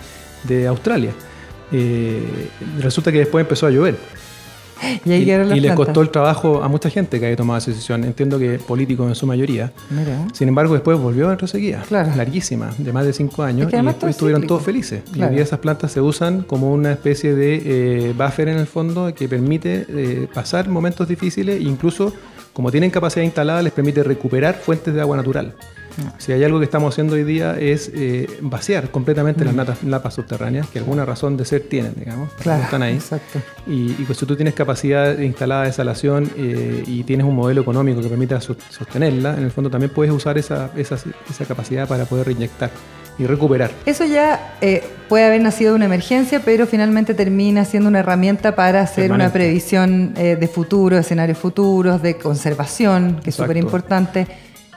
[0.55, 1.11] de Australia.
[1.71, 3.97] Eh, resulta que después empezó a llover.
[5.05, 5.85] Y ahí Y, quedaron las y le plantas.
[5.85, 8.03] costó el trabajo a mucha gente que haya tomado esa decisión.
[8.03, 9.71] Entiendo que políticos en su mayoría.
[9.89, 10.27] Mira.
[10.33, 12.11] Sin embargo, después volvió a otra sequía, Claro.
[12.15, 14.53] larguísima, de más de cinco años, Es que y después todo estuvieron cíclico.
[14.55, 15.01] todos felices.
[15.07, 15.29] Y Claro.
[15.29, 17.61] hoy día esas plantas se usan como una especie de
[18.09, 22.13] eh, buffer en el fondo que permite eh, pasar momentos difíciles e incluso,
[22.53, 25.53] como tienen capacidad instalada, les permite recuperar fuentes de agua natural.
[26.17, 30.13] Si hay algo que estamos haciendo hoy día es eh, vaciar completamente las natas- napas
[30.15, 32.95] subterráneas, que alguna razón de ser tienen, digamos, Claro, están ahí.
[32.95, 33.39] exacto.
[33.67, 37.61] Y, y pues si tú tienes capacidad instalada de desalación eh, y tienes un modelo
[37.61, 40.95] económico que permita sos- sostenerla, en el fondo también puedes usar esa, esa,
[41.29, 42.71] esa capacidad para poder reinyectar
[43.19, 43.69] y recuperar.
[43.85, 48.55] Eso ya eh, puede haber nacido de una emergencia, pero finalmente termina siendo una herramienta
[48.55, 54.25] para hacer una previsión eh, de futuro, escenarios futuros, de conservación, que es súper importante.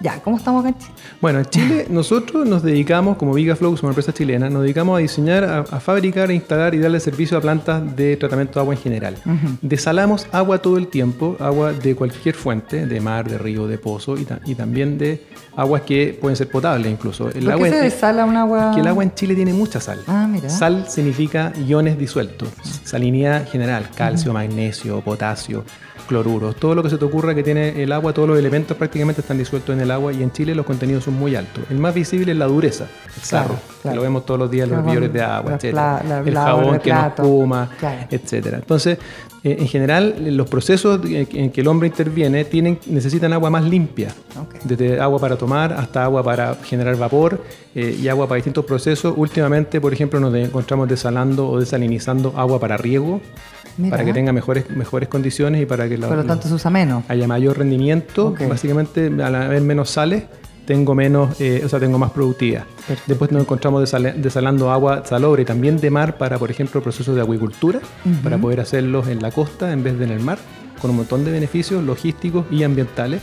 [0.00, 0.94] Ya, ¿cómo estamos acá en Chile?
[1.20, 5.00] Bueno, en Chile nosotros nos dedicamos, como Vigaflow, somos una empresa chilena, nos dedicamos a
[5.00, 8.74] diseñar, a, a fabricar, a instalar y darle servicio a plantas de tratamiento de agua
[8.74, 9.16] en general.
[9.62, 14.16] Desalamos agua todo el tiempo, agua de cualquier fuente, de mar, de río, de pozo
[14.18, 15.24] y, ta- y también de
[15.56, 17.30] aguas que pueden ser potables incluso.
[17.30, 18.72] El ¿Por agua qué se desala un agua?
[18.74, 20.00] que el agua en Chile tiene mucha sal.
[20.06, 20.50] Ah, mira.
[20.50, 22.48] Sal significa iones disueltos,
[22.85, 25.64] salinidad general, calcio, magnesio, potasio,
[26.07, 29.21] cloruros, todo lo que se te ocurra que tiene el agua, todos los elementos prácticamente
[29.21, 31.64] están disueltos en el agua y en Chile los contenidos son muy altos.
[31.71, 33.92] El más visible es la dureza, el sarro, claro.
[33.92, 35.64] que lo vemos todos los días en los hervidores de agua, etc.
[36.27, 38.07] el jabón que nos espuma, Claro.
[38.11, 38.59] etcétera.
[38.59, 38.99] Entonces,
[39.45, 44.09] eh, en general, los procesos en que el hombre interviene tienen, necesitan agua más limpia,
[44.64, 47.40] desde agua para tomar hasta agua para generar vapor
[47.75, 49.14] eh, y agua para distintos procesos.
[49.16, 53.21] Últimamente, por ejemplo, nos encontramos desalando o desalinizando agua para riego,
[53.79, 53.91] Mira.
[53.97, 56.71] para que tenga mejores, mejores condiciones y para que la- Por lo tanto, se usa
[56.71, 57.05] menos.
[57.09, 58.29] haya mayor rendimiento.
[58.29, 58.49] Ok.
[58.49, 60.25] Básicamente, al haber menos sales,
[60.67, 62.65] tengo menos, eh, o sea, tengo más productividad.
[62.65, 63.05] Perfecto.
[63.07, 67.23] Después nos encontramos desalando agua salobre y también de mar para, por ejemplo, procesos de
[67.23, 67.81] acuicultura,
[68.25, 70.39] para poder hacerlos en la costa en vez de en el mar,
[70.81, 73.21] con un montón de beneficios logísticos y ambientales.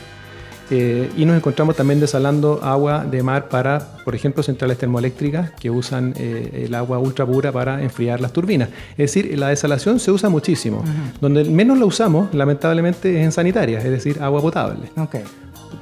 [0.70, 5.70] Eh, y nos encontramos también desalando agua de mar para, por ejemplo, centrales termoeléctricas que
[5.70, 8.70] usan eh, el agua ultra pura para enfriar las turbinas.
[8.92, 10.84] Es decir, la desalación se usa muchísimo.
[11.22, 14.90] Donde menos la usamos, lamentablemente, es en sanitarias, es decir, agua potable.
[14.98, 15.16] Ok.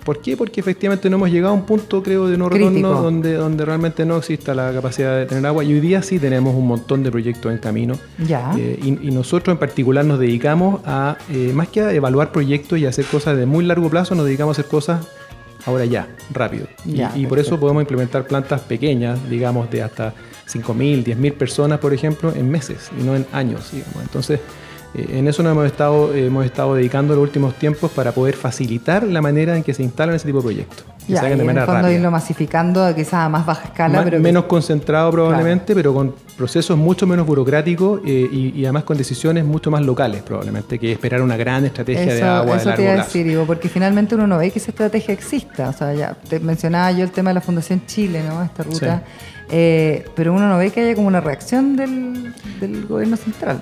[0.03, 0.35] ¿Por qué?
[0.37, 2.69] Porque efectivamente no hemos llegado a un punto, creo, de no Crítico.
[2.69, 5.63] retorno donde, donde realmente no exista la capacidad de tener agua.
[5.63, 7.95] Y hoy día sí tenemos un montón de proyectos en camino.
[8.25, 8.53] Ya.
[8.57, 12.79] Eh, y, y nosotros en particular nos dedicamos a, eh, más que a evaluar proyectos
[12.79, 15.07] y hacer cosas de muy largo plazo, nos dedicamos a hacer cosas
[15.65, 16.65] ahora ya, rápido.
[16.85, 20.13] Y- Ya, y, por eso podemos implementar plantas pequeñas, digamos, de hasta
[20.47, 24.01] 5.000, 10.000 personas, por ejemplo, en meses y no en años, digamos.
[24.01, 24.39] Entonces,
[24.93, 29.03] en eso nos hemos estado, eh, hemos estado dedicando los últimos tiempos para poder facilitar
[29.03, 30.85] la manera en que se instalan ese tipo de proyectos.
[31.07, 31.95] Que Ya, se y de en el manera fondo rápida.
[31.97, 36.13] irlo masificando quizás a más baja escala, Ma- pero que- menos concentrado probablemente, pero con
[36.37, 40.91] procesos mucho menos burocráticos eh, y, y además con decisiones mucho más locales probablemente que
[40.91, 43.45] esperar una gran estrategia de Eso, agua de eso te largo iba a decir, Ivo,
[43.45, 45.69] porque finalmente uno no ve que esa estrategia exista.
[45.69, 48.43] O sea, ya te mencionaba yo el tema de la Fundación Chile, ¿no?
[48.43, 49.03] Esta ruta.
[49.49, 53.59] Eh, pero uno no ve que haya como una reacción del, del gobierno central.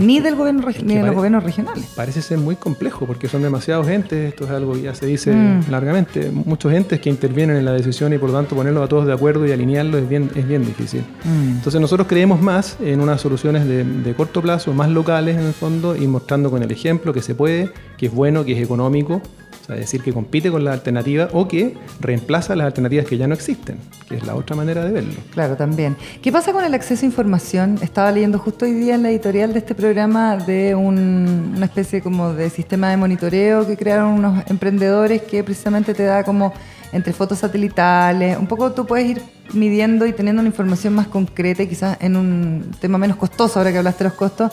[0.00, 1.86] Ni del gobierno Es que ni de los gobiernos regionales.
[1.94, 5.32] Parece ser muy complejo porque son demasiados entes, esto es algo que ya se dice
[5.32, 5.70] Mm.
[5.70, 9.06] largamente, muchos entes que intervienen en la decisión y por lo tanto ponerlos a todos
[9.06, 11.02] de acuerdo y alinearlos es bien, es bien difícil.
[11.24, 11.56] Mm.
[11.56, 15.52] Entonces nosotros creemos más en unas soluciones de, de corto plazo, más locales en el
[15.52, 19.20] fondo y mostrando con el ejemplo que se puede, que es bueno, que es económico,
[19.70, 23.34] sea, decir que compite con la alternativa o que reemplaza las alternativas que ya no
[23.34, 23.76] existen,
[24.08, 25.14] que es la otra manera de verlo.
[25.32, 25.96] Claro, también.
[26.22, 27.78] ¿Qué pasa con el acceso a información?
[27.82, 32.00] Estaba leyendo justo hoy día en la editorial de este programa de un- una especie
[32.00, 36.52] como de sistema de monitoreo que crearon unos emprendedores que precisamente te da como
[36.92, 41.64] entre fotos satelitales, un poco tú puedes ir midiendo y teniendo una información más concreta
[41.66, 44.50] quizás en un tema menos costoso, ahora que hablaste de los costos,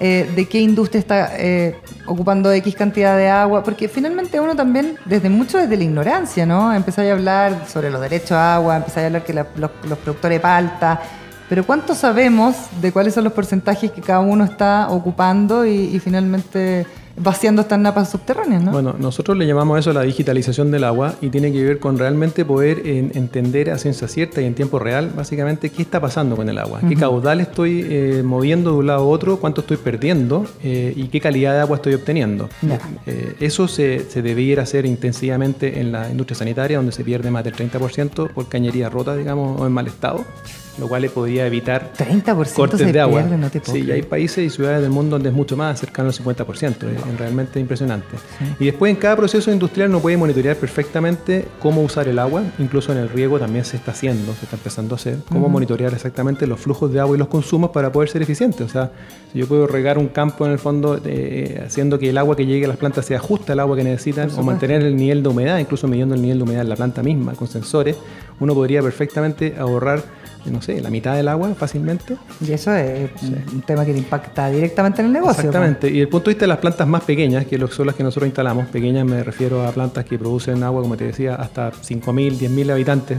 [0.00, 4.96] eh, de qué industria está eh, ocupando X cantidad de agua, porque finalmente uno también,
[5.04, 6.72] desde mucho desde la ignorancia, ¿no?
[6.72, 9.98] Empezáis a hablar sobre los derechos a agua, empezáis a hablar que la- los, los
[9.98, 11.00] productores palta,
[11.48, 15.98] pero ¿cuánto sabemos de cuáles son los porcentajes que cada uno está ocupando y, y
[15.98, 16.86] finalmente
[17.22, 18.72] vaciando estas napas subterráneas, ¿no?
[18.72, 22.44] Bueno, nosotros le llamamos eso la digitalización del agua y tiene que ver con realmente
[22.44, 26.48] poder en- entender a ciencia cierta y en tiempo real básicamente qué está pasando con
[26.48, 30.46] el agua, qué caudal estoy eh, moviendo de un lado a otro, cuánto estoy perdiendo
[30.62, 32.48] eh, y qué calidad de agua estoy obteniendo.
[32.62, 32.78] Ya.
[33.06, 37.44] Eh, eso se, se debiera hacer intensivamente en la industria sanitaria donde se pierde más
[37.44, 40.24] del 30% por cañería rota, digamos, o en mal estado,
[40.80, 43.20] lo cual le podría evitar 30% cortes se de agua.
[43.20, 45.78] pierde, no te sí, y hay países y ciudades del mundo donde es mucho más,
[45.78, 48.16] cercano al 50%, es, es realmente impresionante.
[48.58, 52.92] Y después en cada proceso industrial uno puede monitorear perfectamente cómo usar el agua, incluso
[52.92, 56.46] en el riego también se está haciendo, se está empezando a hacer, cómo monitorear exactamente
[56.46, 58.64] los flujos de agua y los consumos para poder ser eficiente.
[58.64, 58.90] O sea,
[59.32, 62.46] si yo puedo regar un campo en el fondo eh, haciendo que el agua que
[62.46, 65.28] llegue a las plantas sea justa al agua que necesitan, o mantener el nivel de
[65.28, 67.96] humedad, incluso midiendo el nivel de humedad en la planta misma con sensores,
[68.40, 70.02] uno podría perfectamente ahorrar
[70.46, 72.16] no sé, la mitad del agua fácilmente.
[72.40, 73.10] Y eso es
[73.52, 75.44] un tema que te impacta directamente en el negocio.
[75.44, 75.90] Exactamente.
[75.90, 78.26] Y el punto de vista de las plantas más pequeñas, que son las que nosotros
[78.26, 82.72] instalamos, pequeñas me refiero a plantas que producen agua, como te decía, hasta 5.000, 10.000
[82.72, 83.18] habitantes,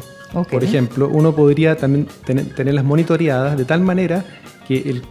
[0.50, 4.24] por ejemplo, uno podría también tenerlas monitoreadas de tal manera
[4.72, 5.02] que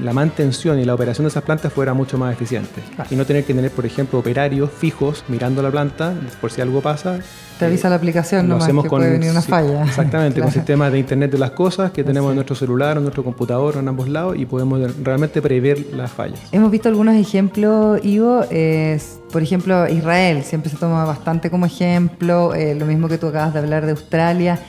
[0.00, 2.80] la mantención y la operación de esas plantas fuera mucho más eficiente.
[3.10, 6.80] Y no tener que tener, por ejemplo, operarios fijos mirando la planta por si algo
[6.80, 7.18] pasa.
[7.58, 9.82] Te avisa la aplicación, no que puede venir una falla.
[9.82, 13.04] Exactamente, con sistemas de Internet de las cosas que tenemos en nuestro celular o en
[13.04, 16.38] nuestro computador o en ambos lados y podemos realmente prever las fallas.
[16.52, 18.44] Hemos visto algunos ejemplos, Ivo.
[19.32, 22.54] por ejemplo, Israel siempre se toma bastante como ejemplo.
[22.54, 24.60] Eh, lo mismo que tú acabas de hablar de Australia.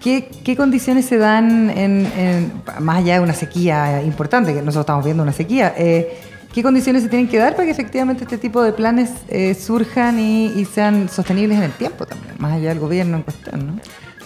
[0.00, 5.22] ¿Qué, condiciones se dan en, más allá de una sequía importante, que nosotros estamos viendo
[5.22, 5.74] una sequía?
[5.76, 6.18] Eh,
[6.52, 10.18] ¿Qué condiciones se tienen que dar para que efectivamente este tipo de planes eh, surjan
[10.18, 13.66] y, sean sostenibles en el tiempo también, más allá del gobierno en cuestión?
[13.66, 13.72] ¿no?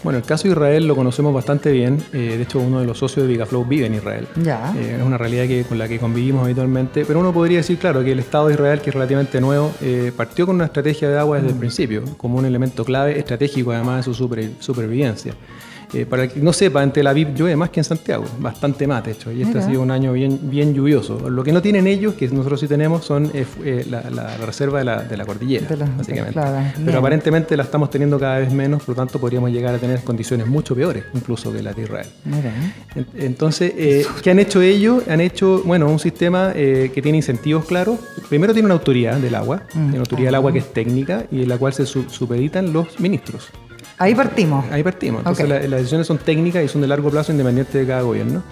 [0.02, 2.02] Bueno, el caso de Israel lo conocemos bastante bien.
[2.12, 4.26] Eh, de hecho, uno de los socios de Vigaflow vive en Israel.
[4.42, 4.74] Ya.
[4.78, 7.04] es una realidad que, con la que convivimos habitualmente.
[7.04, 9.72] Pero uno podría decir, claro, que el Estado de Israel, que es relativamente nuevo,
[10.16, 11.60] partió con una estrategia de agua desde el mm.
[11.60, 14.28] principio, como un elemento clave estratégico además de su
[14.60, 15.34] supervivencia.
[15.94, 18.86] Eh, para el que no sepa, en Tel Aviv llueve más que en Santiago, bastante
[18.86, 21.28] más de hecho, y este ha sido un año bien, bien lluvioso.
[21.28, 24.84] Lo que no tienen ellos, que nosotros sí tenemos, son eh, eh, la, reserva de
[24.84, 25.66] la, de la cordillera,
[25.96, 26.40] básicamente.
[26.84, 30.00] Pero aparentemente la estamos teniendo cada vez menos, por lo tanto podríamos llegar a tener
[30.00, 32.06] condiciones mucho peores, incluso que la de Israel.
[33.18, 35.02] Entonces, ¿qué han hecho ellos?
[35.08, 37.98] Han hecho, bueno, un sistema que tiene incentivos claros.
[38.28, 39.88] Primero tiene una autoridad del agua, mm.
[39.90, 43.50] una autoridad del agua que es técnica y en la cual se supeditan los ministros.
[44.02, 44.64] Ahí partimos.
[44.72, 45.20] Ahí partimos.
[45.20, 48.42] Entonces las decisiones son técnicas y son de largo plazo independiente de cada gobierno.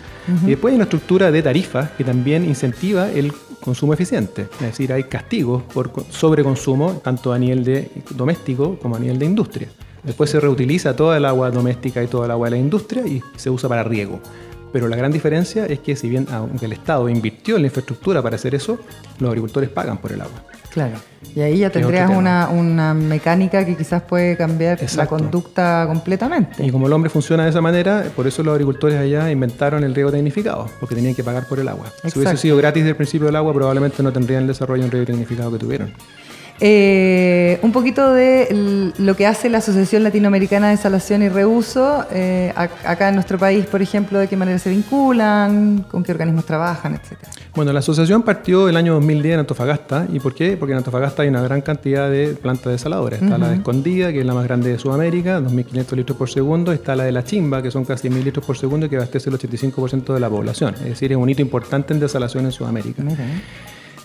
[0.46, 4.42] Y después hay una estructura de tarifas que también incentiva el consumo eficiente.
[4.42, 9.26] Es decir, hay castigos por sobreconsumo, tanto a nivel de doméstico como a nivel de
[9.26, 9.68] industria.
[10.04, 13.20] Después se reutiliza toda el agua doméstica y toda el agua de la industria y
[13.34, 14.20] se usa para riego.
[14.72, 18.22] Pero la gran diferencia es que si bien aunque el Estado invirtió en la infraestructura
[18.22, 18.78] para hacer eso,
[19.18, 20.44] los agricultores pagan por el agua.
[20.70, 20.94] Claro.
[21.34, 26.64] Y ahí ya tendrías una, una, mecánica que quizás puede cambiar la conducta completamente.
[26.64, 29.94] Y como el hombre funciona de esa manera, por eso los agricultores allá inventaron el
[29.94, 31.86] riego tecnificado, porque tenían que pagar por el agua.
[32.04, 34.90] Si hubiese sido gratis desde el principio del agua, probablemente no tendrían el desarrollo en
[34.90, 35.92] riego tecnificado que tuvieron.
[36.62, 42.52] Eh, un poquito de lo que hace la Asociación Latinoamericana de Salación y Reuso, eh,
[42.54, 46.94] acá en nuestro país, por ejemplo, de qué manera se vinculan, con qué organismos trabajan,
[46.94, 47.32] etcétera.
[47.54, 50.06] Bueno, la asociación partió el año 2010 en Antofagasta.
[50.12, 50.56] ¿Y por qué?
[50.56, 53.22] Porque en Antofagasta hay una gran cantidad de plantas desaladoras.
[53.22, 56.72] Está la de Escondida, que es la más grande de Sudamérica, 2.500 litros por segundo.
[56.72, 59.30] Está la de La Chimba, que son casi 1.000 litros por segundo y que abastece
[59.30, 60.74] el 85% de la población.
[60.74, 63.02] Es decir, es un hito importante en desalación en Sudamérica.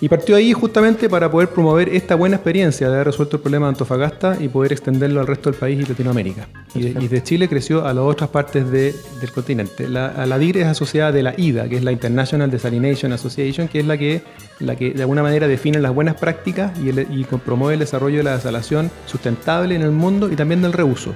[0.01, 3.67] Y partió ahí justamente para poder promover esta buena experiencia de haber resuelto el problema
[3.67, 6.47] de Antofagasta y poder extenderlo al resto del país y Latinoamérica.
[6.73, 8.93] Y de, Chile creció a las otras partes del
[9.33, 9.87] continente.
[9.87, 13.79] La, la DIR es asociada de la IDA, que es la International Desalination Association, que
[13.79, 14.21] es la que,
[14.59, 18.23] la que de alguna manera define las buenas prácticas y, y promueve el desarrollo de
[18.23, 21.13] la desalación sustentable en el mundo y también del reuso.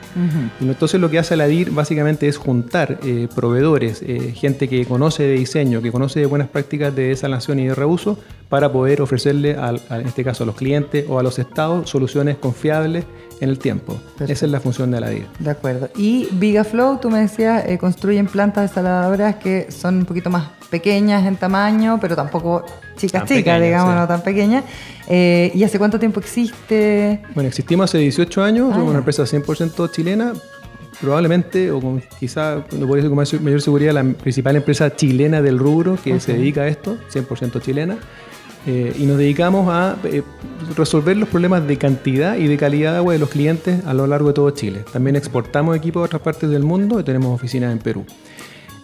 [0.61, 4.85] Y entonces lo que hace la DIR básicamente es juntar eh, proveedores, eh, gente que
[4.85, 8.17] conoce de diseño, que conoce de buenas prácticas de desalación y de reuso,
[8.49, 13.05] para poder ofrecerle, en este caso a los clientes o a los estados, soluciones confiables
[13.39, 13.97] en el tiempo.
[14.19, 15.27] Esa es la función de la DIR.
[15.39, 15.89] De acuerdo.
[15.95, 21.25] Y Vigaflow, tú me decías, eh, construyen plantas desaladoras que son un poquito más pequeñas
[21.25, 22.63] en tamaño, pero tampoco
[22.95, 24.63] chicas chicas, digamos, no tan pequeñas.
[25.07, 27.21] Eh, ¿Y hace cuánto tiempo existe?
[27.33, 30.33] Bueno, existimos hace 18 años, somos ah, una empresa 100% chilena,
[31.01, 35.57] probablemente, o con quizá, no podría decir con mayor seguridad, la principal empresa chilena del
[35.57, 37.97] rubro que se dedica a esto, 100% chilena.
[38.71, 40.21] Eh, y nos dedicamos a eh,
[40.77, 44.05] resolver los problemas de cantidad y de calidad de agua de los clientes a lo
[44.05, 44.85] largo de todo Chile.
[44.93, 48.05] También exportamos equipos a otras partes del mundo y tenemos oficinas en Perú.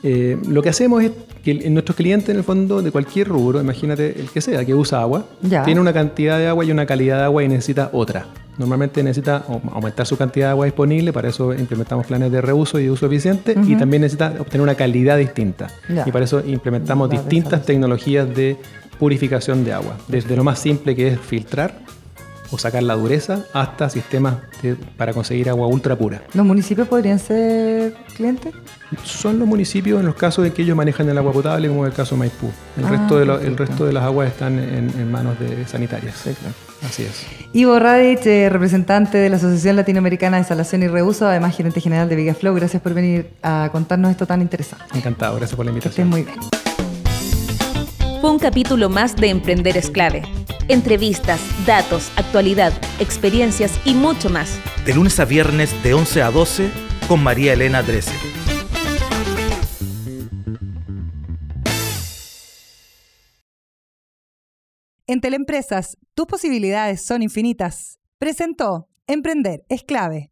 [0.01, 1.11] Eh, lo que hacemos es
[1.43, 5.01] que nuestros clientes, en el fondo, de cualquier rubro, imagínate el que sea, que usa
[5.01, 5.27] agua,
[5.65, 8.25] tiene una cantidad de agua y una calidad de agua y necesita otra.
[8.57, 12.85] Normalmente necesita aumentar su cantidad de agua disponible, para eso implementamos planes de reuso y
[12.85, 15.67] de uso eficiente, y también necesita obtener una calidad distinta.
[16.05, 18.57] Y para eso implementamos distintas tecnologías de
[18.99, 21.85] purificación de agua, desde lo más simple que es filtrar
[22.51, 24.35] o sacar la dureza hasta sistemas
[24.97, 26.21] para conseguir agua ultra pura.
[26.33, 28.53] ¿Los municipios podrían ser clientes?
[29.03, 31.91] Son los municipios en los casos en que ellos manejan el agua potable, como en
[31.91, 32.49] el caso de Maipú.
[32.77, 36.23] El, ah, resto, de el resto de las aguas están en, manos de sanitarias.
[36.83, 37.25] Así es.
[37.53, 42.09] Ivo Radic, eh, representante de la Asociación Latinoamericana de Instalación y Reuso, además gerente general
[42.09, 44.85] de Vigaflow, gracias por venir a contarnos esto tan interesante.
[44.93, 46.07] Encantado, gracias por la invitación.
[46.07, 46.64] Que muy bien
[48.31, 50.23] un capítulo más de Emprender es clave.
[50.67, 54.59] Entrevistas, datos, actualidad, experiencias y mucho más.
[54.85, 56.71] De lunes a viernes de 11 a 12
[57.07, 58.15] con María Elena Dressel.
[65.07, 67.99] En Teleempresas, tus posibilidades son infinitas.
[68.17, 70.31] Presentó Emprender es clave.